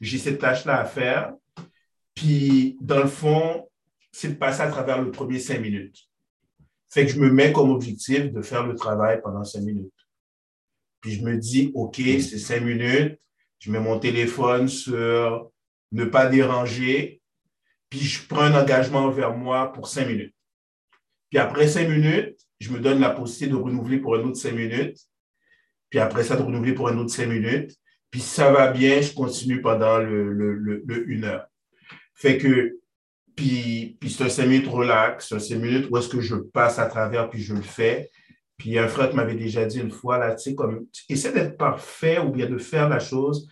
[0.00, 1.34] j'ai cette tâche-là à faire.
[2.16, 3.68] Puis, dans le fond,
[4.10, 6.08] c'est de passer à travers le premier cinq minutes.
[6.90, 9.92] Fait que je me mets comme objectif de faire le travail pendant cinq minutes.
[11.00, 13.20] Puis je me dis, OK, c'est cinq minutes.
[13.60, 15.52] Je mets mon téléphone sur
[15.92, 17.20] ne pas déranger,
[17.90, 20.34] puis je prends un engagement vers moi pour cinq minutes.
[21.30, 24.54] Puis après cinq minutes, je me donne la possibilité de renouveler pour un autre cinq
[24.54, 24.98] minutes.
[25.90, 27.76] Puis après ça, de renouveler pour un autre cinq minutes.
[28.10, 31.46] Puis ça va bien, je continue pendant le, une heure.
[32.14, 32.78] Fait que,
[33.36, 36.78] puis, puis c'est un cinq minutes relax, un cinq minutes où est-ce que je passe
[36.78, 38.10] à travers, puis je le fais.
[38.56, 42.18] Puis un frère m'avait déjà dit une fois, là, tu sais, comme, essaie d'être parfait
[42.20, 43.48] ou bien de faire la chose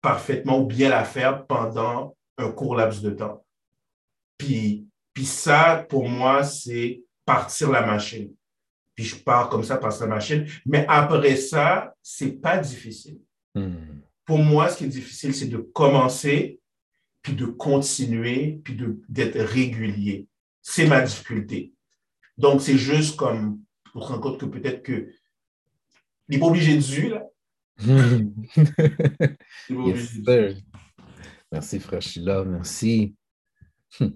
[0.00, 3.44] parfaitement ou bien la faire pendant un court laps de temps.
[4.36, 8.32] Puis, puis ça, pour moi, c'est partir la machine.
[8.94, 10.46] Puis je pars comme ça, partir la machine.
[10.64, 13.20] Mais après ça, c'est pas difficile.
[13.54, 14.00] Hmm.
[14.24, 16.60] Pour moi, ce qui est difficile, c'est de commencer,
[17.22, 18.78] puis de continuer, puis
[19.08, 20.26] d'être régulier.
[20.62, 21.72] C'est ma difficulté.
[22.36, 23.60] Donc, c'est juste comme,
[23.92, 25.10] pour se rendre compte que peut-être que,
[26.28, 26.80] il n'est pas obligé de
[29.68, 29.76] du,
[30.26, 30.48] là,
[31.52, 32.44] Merci, frère Sheila.
[32.44, 33.14] Merci.
[34.00, 34.08] Hmm.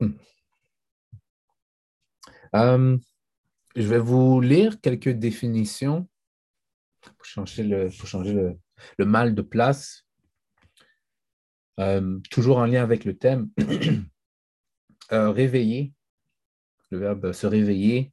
[0.00, 0.12] Hmm.
[2.54, 2.96] Euh,
[3.74, 6.08] je vais vous lire quelques définitions
[7.02, 8.56] pour changer le, pour changer le,
[8.98, 10.06] le mal de place.
[11.80, 13.50] Euh, toujours en lien avec le thème,
[15.12, 15.92] euh, réveiller,
[16.90, 18.12] le verbe se réveiller,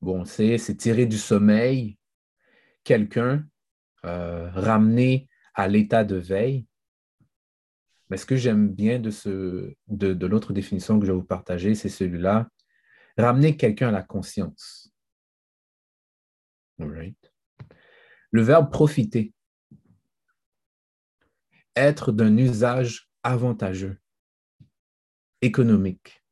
[0.00, 1.98] bon, c'est tirer du sommeil
[2.84, 3.44] quelqu'un,
[4.04, 6.66] euh, ramener à l'état de veille.
[8.10, 9.76] Mais ce que j'aime bien de,
[10.26, 12.48] l'autre définition que je vais vous partager, c'est celui-là,
[13.16, 14.92] ramener quelqu'un à la conscience.
[16.78, 19.32] Le verbe profiter
[21.76, 24.00] être d'un usage avantageux,
[25.40, 26.22] économique,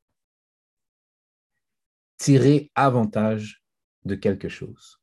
[2.19, 3.65] tirer avantage
[4.05, 5.00] de quelque chose.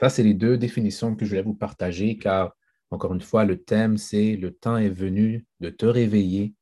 [0.00, 2.56] Ça, c'est les deux définitions que je voulais vous partager car,
[2.90, 6.54] encore une fois, le thème, c'est le temps est venu de te réveiller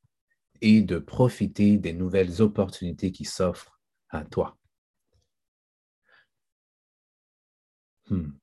[0.61, 3.79] et de profiter des nouvelles opportunités qui s'offrent
[4.09, 4.57] à toi.
[8.09, 8.39] Hmm.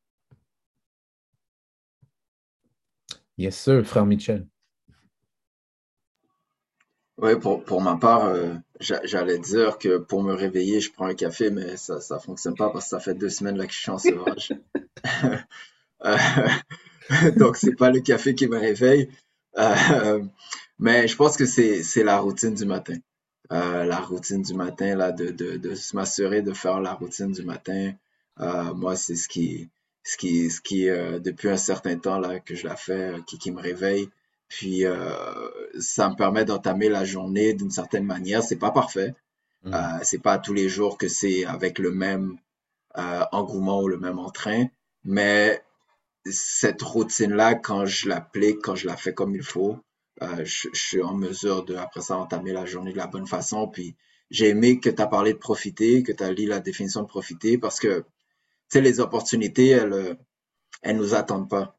[3.36, 4.46] Yes, sir, frère Michel.
[7.18, 11.14] Oui, pour, pour ma part, euh, j'allais dire que pour me réveiller, je prends un
[11.14, 13.78] café, mais ça ne fonctionne pas parce que ça fait deux semaines là, que je
[13.78, 14.52] suis en sevrage.
[16.04, 16.16] euh,
[17.36, 19.08] donc, c'est pas le café qui me réveille.
[19.58, 20.22] Euh,
[20.78, 22.96] mais je pense que c'est la routine du matin.
[23.52, 27.42] Euh, la routine du matin, là, de, de, de m'assurer de faire la routine du
[27.42, 27.92] matin.
[28.74, 29.70] moi, c'est ce qui,
[30.02, 33.20] ce qui, ce qui euh, depuis un certain temps là, que je la fais, euh,
[33.26, 34.08] qui, qui me réveille.
[34.56, 35.48] Puis euh,
[35.80, 38.42] ça me permet d'entamer la journée d'une certaine manière.
[38.42, 39.14] C'est pas parfait.
[39.64, 39.74] Mmh.
[39.74, 42.38] Euh, c'est pas tous les jours que c'est avec le même
[42.98, 44.66] euh, engouement ou le même entrain.
[45.02, 45.64] Mais
[46.24, 49.78] cette routine-là, quand je l'applique, quand je la fais comme il faut,
[50.20, 53.66] je, je, suis en mesure de, après ça, entamer la journée de la bonne façon.
[53.66, 53.96] Puis
[54.30, 57.08] j'ai aimé que tu as parlé de profiter, que tu as lu la définition de
[57.08, 58.04] profiter, parce que
[58.68, 60.16] sais, les opportunités, elles,
[60.82, 61.76] elles nous attendent pas.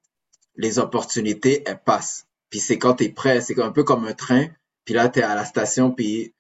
[0.56, 2.28] Les opportunités, elles passent.
[2.56, 4.48] Puis c'est quand tu es prêt, c'est un peu comme un train.
[4.86, 6.34] Puis là, tu es à la station, puis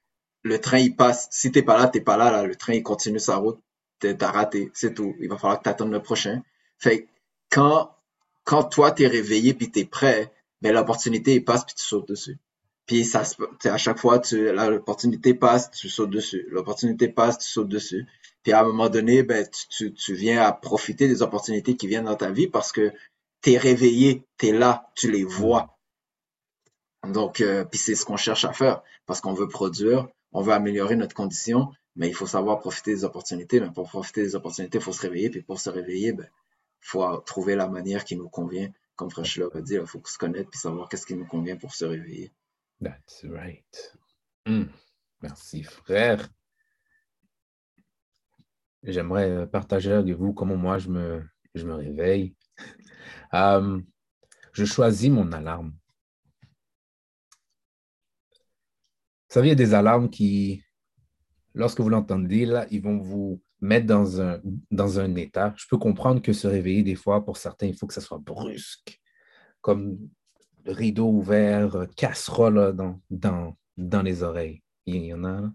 [0.43, 1.27] le train, il passe.
[1.29, 2.43] Si t'es pas là, t'es pas là, là.
[2.43, 3.59] Le train, il continue sa route.
[3.99, 5.13] T'as raté, c'est tout.
[5.19, 6.41] Il va falloir que tu attendes le prochain.
[6.79, 7.09] Fait
[7.49, 7.93] quand,
[8.45, 12.37] quand toi, t'es réveillé, puis t'es prêt, ben, l'opportunité, il passe, puis tu sautes dessus.
[12.85, 13.23] Puis ça,
[13.65, 16.47] à chaque fois, tu, l'opportunité passe, tu sautes dessus.
[16.49, 18.07] L'opportunité passe, tu sautes dessus.
[18.41, 22.05] Puis à un moment donné, ben, tu, tu, viens à profiter des opportunités qui viennent
[22.05, 22.93] dans ta vie parce que
[23.41, 25.74] tu es réveillé, tu es là, tu les vois.
[27.11, 30.53] Donc, euh, puis c'est ce qu'on cherche à faire parce qu'on veut produire, on veut
[30.53, 33.59] améliorer notre condition, mais il faut savoir profiter des opportunités.
[33.59, 35.29] Mais pour profiter des opportunités, il faut se réveiller.
[35.29, 36.27] Puis pour se réveiller, ben,
[36.83, 38.71] il faut trouver la manière qui nous convient.
[38.95, 41.73] Comme Frère a dit, il faut se connaître puis savoir qu'est-ce qui nous convient pour
[41.73, 42.31] se réveiller.
[42.81, 43.97] That's right.
[44.45, 44.65] Hmm.
[45.21, 46.29] Merci, frère
[48.85, 52.35] j'aimerais partager avec vous comment moi je me, je me réveille.
[53.33, 53.81] Euh,
[54.53, 55.73] je choisis mon alarme.
[59.35, 60.63] Savez, il y a des alarmes qui,
[61.53, 64.39] lorsque vous l'entendez, là, ils vont vous mettre dans un,
[64.71, 65.53] dans un état.
[65.57, 68.19] Je peux comprendre que se réveiller, des fois, pour certains, il faut que ça soit
[68.19, 69.01] brusque,
[69.59, 69.97] comme
[70.65, 74.61] rideau ouvert, euh, casserole dans, dans, dans les oreilles.
[74.85, 75.51] Il y en a.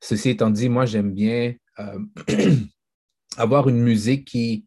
[0.00, 1.98] Ceci étant dit, moi, j'aime bien euh,
[3.36, 4.66] avoir une musique qui,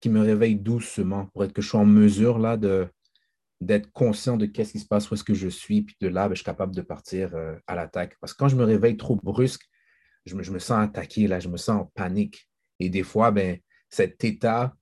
[0.00, 2.88] qui me réveille doucement pour être que je sois en mesure là de
[3.60, 6.28] d'être conscient de qu'est-ce qui se passe, où est-ce que je suis, puis de là,
[6.28, 8.16] ben, je suis capable de partir euh, à l'attaque.
[8.20, 9.68] Parce que quand je me réveille trop brusque,
[10.26, 12.48] je me, sens attaqué, là, je me sens en panique.
[12.78, 13.58] Et des fois, ben,
[13.88, 14.74] cet état,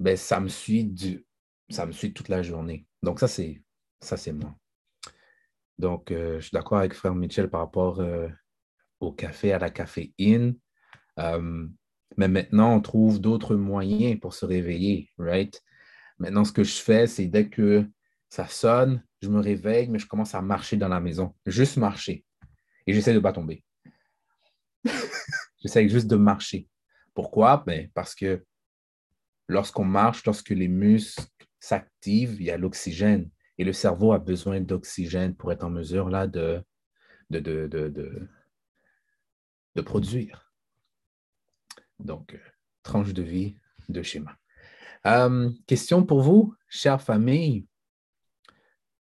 [0.00, 0.92] ben, ça, me suit
[2.14, 2.86] toute la journée.
[3.02, 3.62] Donc, ça, c'est
[4.00, 4.54] ça c'est moi.
[5.78, 8.02] Donc, euh, je suis d'accord avec frère Michel par rapport
[9.00, 10.56] au café, à la caféine.
[11.18, 11.66] Euh,
[12.16, 15.62] mais maintenant, on trouve d'autres moyens pour se réveiller, right?
[16.18, 17.88] Maintenant, ce que je fais, c'est dès que
[18.28, 21.34] ça sonne, je me réveille, mais je commence à marcher dans la maison.
[21.46, 22.24] Juste marcher.
[22.86, 23.64] Et j'essaie de ne pas tomber.
[25.62, 26.68] j'essaie juste de marcher.
[27.14, 27.62] Pourquoi?
[27.66, 28.44] Ben, parce que
[29.48, 31.24] lorsqu'on marche, lorsque les muscles
[31.58, 33.30] s'activent, il y a l'oxygène.
[33.56, 36.62] Et le cerveau a besoin d'oxygène pour être en mesure là, de,
[37.30, 38.28] de, de, de
[39.78, 40.52] de produire.
[41.98, 42.38] Donc, euh,
[42.82, 43.56] tranche de vie
[43.88, 44.37] de schéma.
[45.06, 47.66] Euh, question pour vous, chère famille.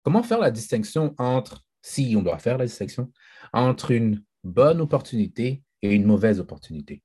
[0.03, 3.11] Comment faire la distinction entre, si on doit faire la distinction,
[3.53, 7.03] entre une bonne opportunité et une mauvaise opportunité?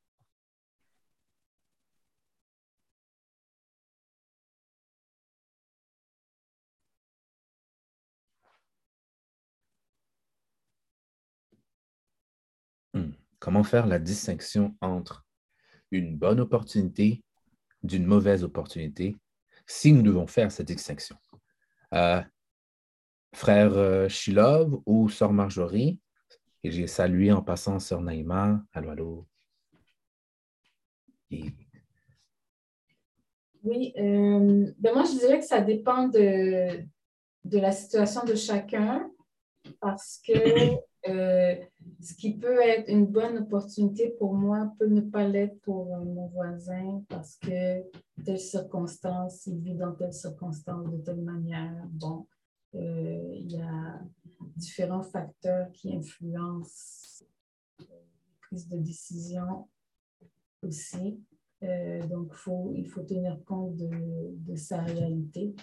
[13.38, 15.24] Comment faire la distinction entre
[15.90, 17.22] une bonne opportunité
[17.86, 19.16] d'une mauvaise opportunité
[19.66, 21.16] si nous devons faire cette distinction?
[21.94, 22.22] Euh,
[23.34, 26.00] frère euh, Shilov ou sœur Marjorie.
[26.64, 28.62] Et j'ai salué en passant sœur Naïma.
[28.72, 29.26] Allô, allô.
[31.30, 31.52] Et-
[33.64, 36.84] Oui, euh, ben moi je dirais que ça dépend de,
[37.44, 39.10] de la situation de chacun
[39.80, 40.32] parce que
[41.08, 41.54] euh,
[42.00, 46.04] ce qui peut être une bonne opportunité pour moi peut ne pas l'être pour euh,
[46.04, 47.82] mon voisin parce que
[48.24, 51.86] telle circonstance, il vit dans telle circonstance de telle manière.
[51.90, 52.26] Bon,
[52.74, 54.00] euh, il y a
[54.56, 57.24] différents facteurs qui influencent
[57.80, 59.68] euh, la prise de décision
[60.62, 61.20] aussi.
[62.10, 63.88] Donc, faut, il faut tenir compte de,
[64.46, 65.56] de sa réalité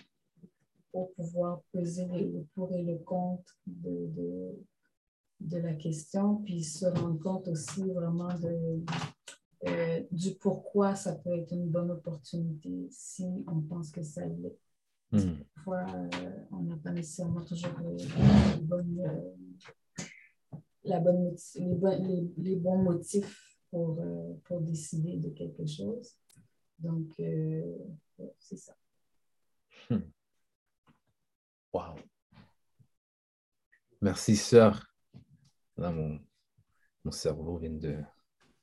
[0.92, 3.58] pour pouvoir peser les- le pour et le contre
[5.44, 8.82] de la question, puis se rendre compte aussi vraiment de,
[9.68, 14.58] euh, du pourquoi ça peut être une bonne opportunité si on pense que ça l'est.
[15.12, 15.44] Hmm.
[15.56, 20.16] Parfois, euh, on n'a pas nécessairement toujours les, bonnes, euh,
[20.86, 24.02] la bonne les, bonnes- les- les bons motifs pour,
[24.46, 26.16] pour décider de quelque chose.
[26.80, 27.14] Donc,
[28.40, 28.76] c'est ça.
[31.74, 31.96] Wow.
[34.02, 34.93] Merci, sœur.
[35.78, 36.20] Là, mon,
[37.04, 37.98] mon cerveau vient de...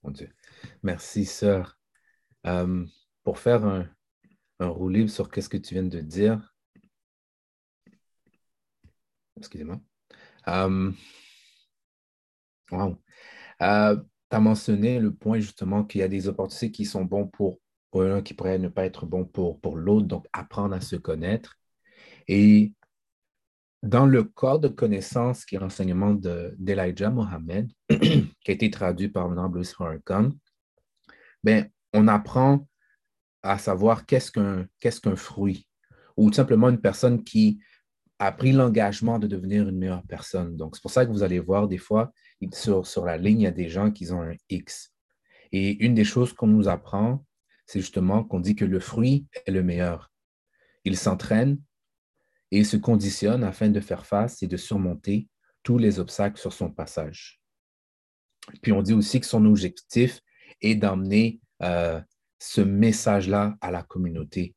[0.03, 0.31] Mon Dieu.
[0.83, 1.79] Merci, sœur.
[2.47, 2.87] Euh,
[3.23, 3.89] pour faire un,
[4.61, 6.55] un libre sur qu'est-ce que tu viens de dire.
[9.37, 9.81] Excusez-moi.
[10.49, 10.93] Euh,
[12.71, 12.97] wow.
[13.63, 17.27] Euh, tu as mentionné le point justement qu'il y a des opportunités qui sont bons
[17.27, 20.81] pour, pour un, qui pourraient ne pas être bons pour, pour l'autre, donc apprendre à
[20.81, 21.59] se connaître.
[22.29, 22.75] Et
[23.83, 29.09] dans le corps de connaissance qui est l'enseignement de- d'Elijah Mohammed, qui a été traduit
[29.09, 30.31] par Mme Louis Farrakhan,
[31.43, 32.67] ben, on apprend
[33.43, 35.67] à savoir qu'est-ce qu'un fruit,
[36.17, 37.61] ou tout simplement une personne qui
[38.19, 40.57] a pris l'engagement de devenir une meilleure personne.
[40.57, 42.13] Donc, c'est pour ça que vous allez voir des fois,
[42.53, 44.93] sur, sur la ligne, il y a des gens qui ont un X.
[45.53, 47.25] Et une des choses qu'on nous apprend,
[47.65, 50.13] c'est justement qu'on dit que le fruit est le meilleur.
[50.85, 51.59] Il s'entraîne
[52.51, 55.29] et se conditionne afin de faire face et de surmonter
[55.63, 57.41] tous les obstacles sur son passage.
[58.63, 60.21] Puis on dit aussi que son objectif
[60.61, 62.01] est d'emmener euh,
[62.39, 64.55] ce message-là à la communauté.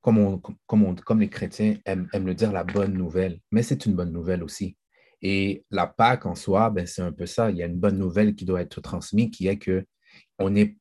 [0.00, 4.76] Comme, les chrétiens aiment, le dire, la bonne nouvelle, mais c'est une bonne nouvelle aussi.
[5.20, 7.50] Et la Pâque en soi, ben, c'est un peu ça.
[7.50, 9.84] Il y a une bonne nouvelle qui doit être transmise, qui est que
[10.38, 10.76] on est,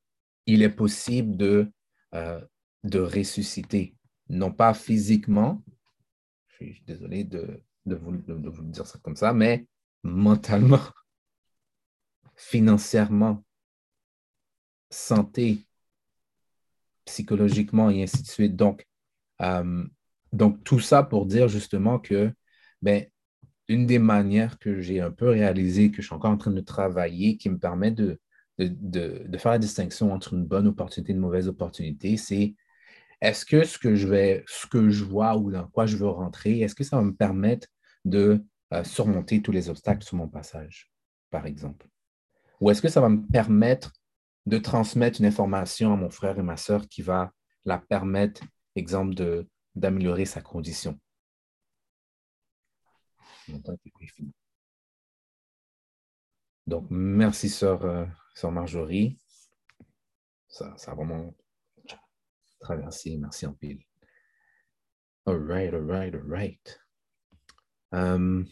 [0.45, 1.71] il est possible de,
[2.13, 2.39] euh,
[2.83, 3.95] de ressusciter,
[4.29, 5.63] non pas physiquement,
[6.59, 9.65] je suis désolé de, vous, de- dire ça comme ça, mais
[10.03, 10.79] mentalement,
[12.35, 13.43] financièrement,
[14.89, 15.67] santé,
[17.05, 18.55] psychologiquement et ainsi de suite.
[18.55, 18.85] Donc,
[19.41, 19.85] euh,
[20.33, 22.31] donc tout ça pour dire justement que
[22.81, 23.05] ben,
[23.67, 26.61] une des manières que j'ai un peu réalisé, que je suis encore en train de
[26.61, 28.19] travailler, qui me permet de-
[28.59, 32.55] de faire la distinction entre une bonne opportunité et une mauvaise opportunité, c'est
[33.21, 33.95] est-ce que ce que
[34.89, 37.67] je vois ou dans quoi je veux rentrer, est-ce que ça va me permettre
[38.05, 38.43] de
[38.73, 40.91] euh, surmonter tous les obstacles sur mon passage,
[41.29, 41.87] par exemple?
[42.59, 43.93] Ou est-ce que ça va me permettre
[44.45, 47.31] de transmettre une information à mon frère et ma sœur qui va
[47.65, 48.41] la permettre,
[48.75, 49.15] exemple,
[49.75, 50.99] d'améliorer sa condition?
[56.67, 58.05] Donc, merci, sœur, euh,
[58.51, 59.17] Marjorie.
[60.47, 61.33] Ça, vraiment
[62.75, 63.79] Merci en pile.
[65.25, 66.79] All right, all right, all right.
[67.93, 68.43] Euh,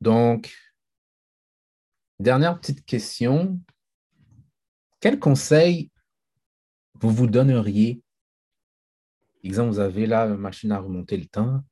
[0.00, 0.54] donc,
[2.18, 3.60] dernière petite question.
[5.00, 5.90] Quel conseil
[6.94, 8.02] vous vous donneriez?
[9.42, 11.62] Exemple, vous avez là une machine à remonter le temps.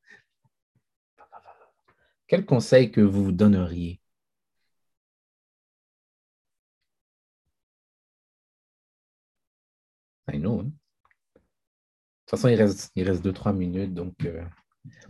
[2.27, 4.02] Quel conseil que vous vous donneriez?
[10.31, 10.61] I know.
[10.61, 10.65] hein?
[10.65, 10.71] De
[12.27, 13.93] toute façon, il reste, il reste deux, trois minutes.
[13.95, 14.43] Donc, euh,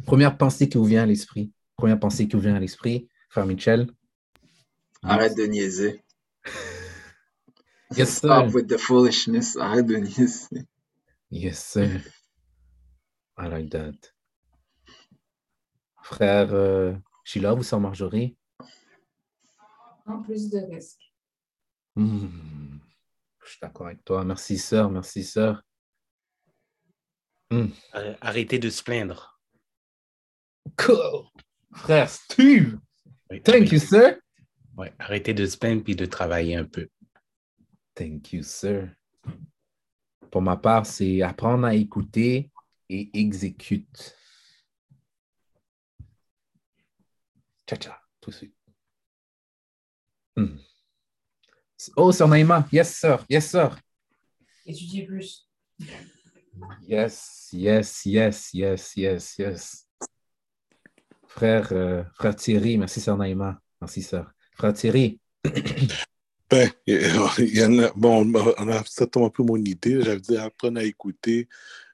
[0.07, 1.53] première pensée qui vous vient à l'esprit.
[1.77, 3.89] Première pensée qui vous vient à l'esprit, frère Michel.
[5.03, 6.03] Arrête de niaiser.
[7.97, 8.55] Yes, Stop sir.
[8.55, 9.57] with the foolishness.
[9.57, 10.67] Arrête de niaiser.
[11.31, 12.01] Yes, sir.
[13.39, 13.93] I like that.
[16.03, 16.95] Frère euh,
[17.25, 18.37] Sheila, vous sœur Marjorie?
[20.07, 21.13] En plus de risques.
[21.95, 22.72] Hmm.
[23.45, 24.25] Je suis d'accord avec toi.
[24.25, 24.91] Merci, sœur.
[24.91, 25.63] Merci, sœur.
[27.51, 29.41] Arr- Arrêtez de se plaindre.
[30.79, 31.27] Cool.
[31.75, 32.79] Frère Steve.
[33.31, 34.19] Oui, Thank arrêtez- you, sir.
[34.77, 36.89] ouais, arrêtez de se plaindre puis de travailler un peu.
[37.95, 38.95] Thank you, sir.
[40.31, 42.51] Pour ma part, c'est apprendre à écouter
[42.89, 44.17] et exécute.
[47.69, 48.57] Cha-cha, tout de suite.
[50.37, 50.57] Hmm.
[51.97, 52.67] Oh, Sir Naïma.
[52.73, 53.25] Yes, sir.
[53.29, 53.77] Yes, sir.
[54.67, 55.49] Étudier plus.
[56.87, 59.87] Yes, yes, yes, yes, yes, yes.
[61.27, 63.61] Frère, euh, frère Thierry, merci, Sir Naïma.
[63.81, 64.31] Merci, sir.
[64.53, 65.21] Frère Thierry.
[66.51, 70.03] Ben, il y en a, bon, on a certainement un peu mon idée.
[70.03, 71.49] J'avais dit apprendre à écouter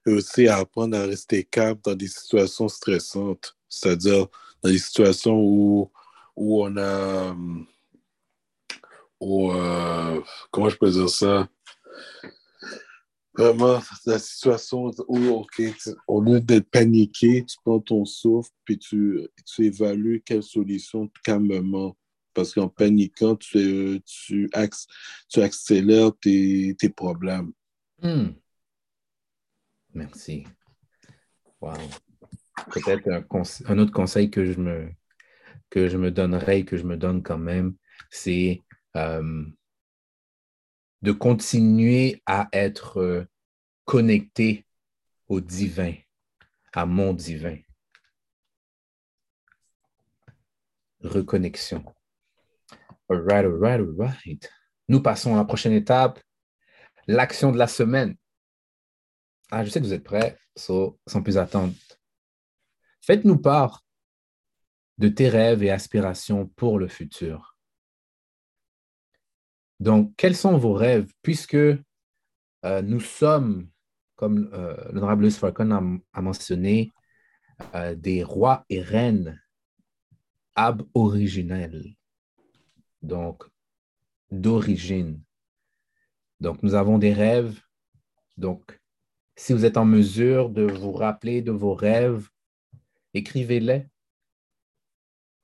[0.05, 3.57] et aussi apprendre à rester calme dans des situations stressantes.
[3.69, 4.27] C'est-à-dire
[4.61, 5.93] dans des situations où,
[6.35, 7.37] où on a.
[9.21, 11.49] Où, euh, comment je peux dire ça?
[13.35, 15.63] Vraiment, la situation où, OK,
[16.09, 21.97] au lieu d'être paniqué, tu prends ton souffle puis tu, tu évalues quelle solution calmement
[22.39, 24.49] parce qu'en paniquant, tu, tu,
[25.29, 27.53] tu accélères tes, tes problèmes.
[28.01, 28.29] Hmm.
[29.93, 30.47] Merci.
[31.61, 31.75] Wow.
[32.73, 33.43] Peut-être un,
[33.73, 34.89] un, autre conseil que je me,
[35.69, 37.75] que je me donnerais que je me donne quand même,
[38.09, 38.63] c'est
[38.99, 39.45] euh,
[41.03, 43.29] de continuer à être euh,
[43.85, 44.67] connecté
[45.29, 45.95] au divin,
[46.73, 47.59] à mon divin.
[51.01, 51.85] Reconnexion.
[53.09, 54.51] All right, all right, all right.
[54.89, 56.21] Nous passons à la prochaine étape,
[57.07, 58.17] l'action de la semaine.
[59.51, 61.73] Ah, je sais que vous êtes prêts, sans plus attendre.
[63.01, 63.85] Faites-nous part
[64.99, 67.48] de tes rêves et aspirations pour le futur.
[69.81, 71.13] Donc, quels sont vos rêves?
[71.23, 71.77] Puisque euh,
[72.83, 73.69] nous sommes,
[74.17, 76.93] comme euh, l'honorable Louis Farcon a, mentionné,
[77.75, 79.41] euh, des rois et reines
[80.55, 81.95] ab-originels
[83.03, 83.45] donc
[84.31, 85.23] d'origine.
[86.41, 87.61] Donc, nous avons des rêves.
[88.37, 88.81] Donc,
[89.37, 92.29] si vous êtes en mesure de vous rappeler de vos rêves,
[93.15, 93.87] écrivez-les.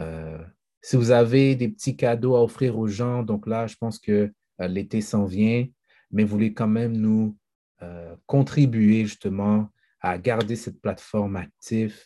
[0.00, 0.42] Euh,
[0.80, 4.32] si vous avez des petits cadeaux à offrir aux gens, donc là, je pense que
[4.60, 5.66] l'été s'en vient,
[6.10, 7.36] mais vous voulez quand même nous
[8.26, 9.70] contribuer justement
[10.00, 11.96] à garder cette plateforme active,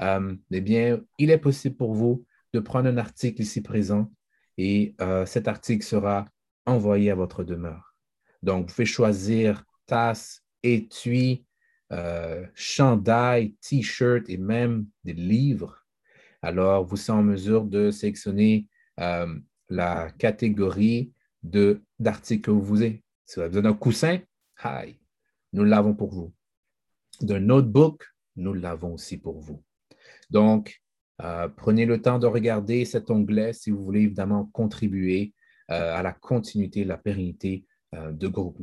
[0.00, 4.10] eh bien, il est possible pour vous de prendre un article ici présent
[4.56, 6.26] et cet article sera
[6.66, 7.94] envoyé à votre demeure.
[8.42, 11.44] Donc, vous pouvez choisir tasse, étui,
[12.54, 15.84] chandail, t-shirt et même des livres.
[16.40, 18.66] Alors, vous êtes en mesure de sélectionner
[19.68, 21.12] la catégorie
[21.42, 23.02] d'articles que vous voulez.
[23.26, 24.18] Si vous avez besoin d'un coussin,
[24.64, 24.98] hi,
[25.52, 26.32] nous l'avons pour vous.
[27.20, 28.04] D'un notebook,
[28.36, 29.62] nous l'avons aussi pour vous.
[30.30, 30.82] Donc,
[31.22, 35.34] euh, prenez le temps de regarder cet onglet si vous voulez évidemment contribuer
[35.70, 37.64] euh, à la continuité, la pérennité
[37.94, 38.58] euh, de Groupe.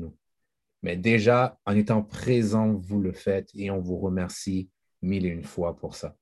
[0.82, 4.70] Mais déjà, en étant présent, vous le faites et on vous remercie
[5.02, 6.16] mille et une fois pour ça.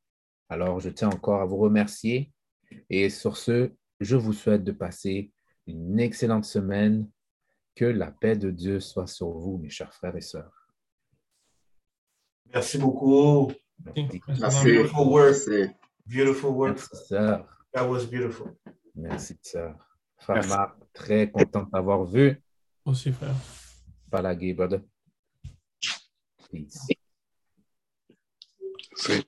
[0.49, 2.32] Alors, je tiens encore à vous remercier
[2.89, 5.32] et sur ce, je vous souhaite de passer
[5.66, 7.10] une excellente semaine.
[7.76, 10.68] Que la paix de Dieu soit sur vous, mes chers frères et sœurs.
[12.51, 13.51] Merci beaucoup.
[13.95, 14.20] Merci.
[14.64, 15.36] Beautiful work.
[16.08, 16.78] Beautiful work.
[16.78, 17.66] Merci, sœur.
[17.74, 18.55] That was beautiful.
[18.95, 19.76] Merci, sœur.
[20.18, 22.41] Frère très content de t'avoir vu.
[22.84, 23.36] Aussi, frère.
[24.10, 24.82] Balagi, brother.
[26.51, 26.88] Peace.
[28.95, 29.26] Sweet.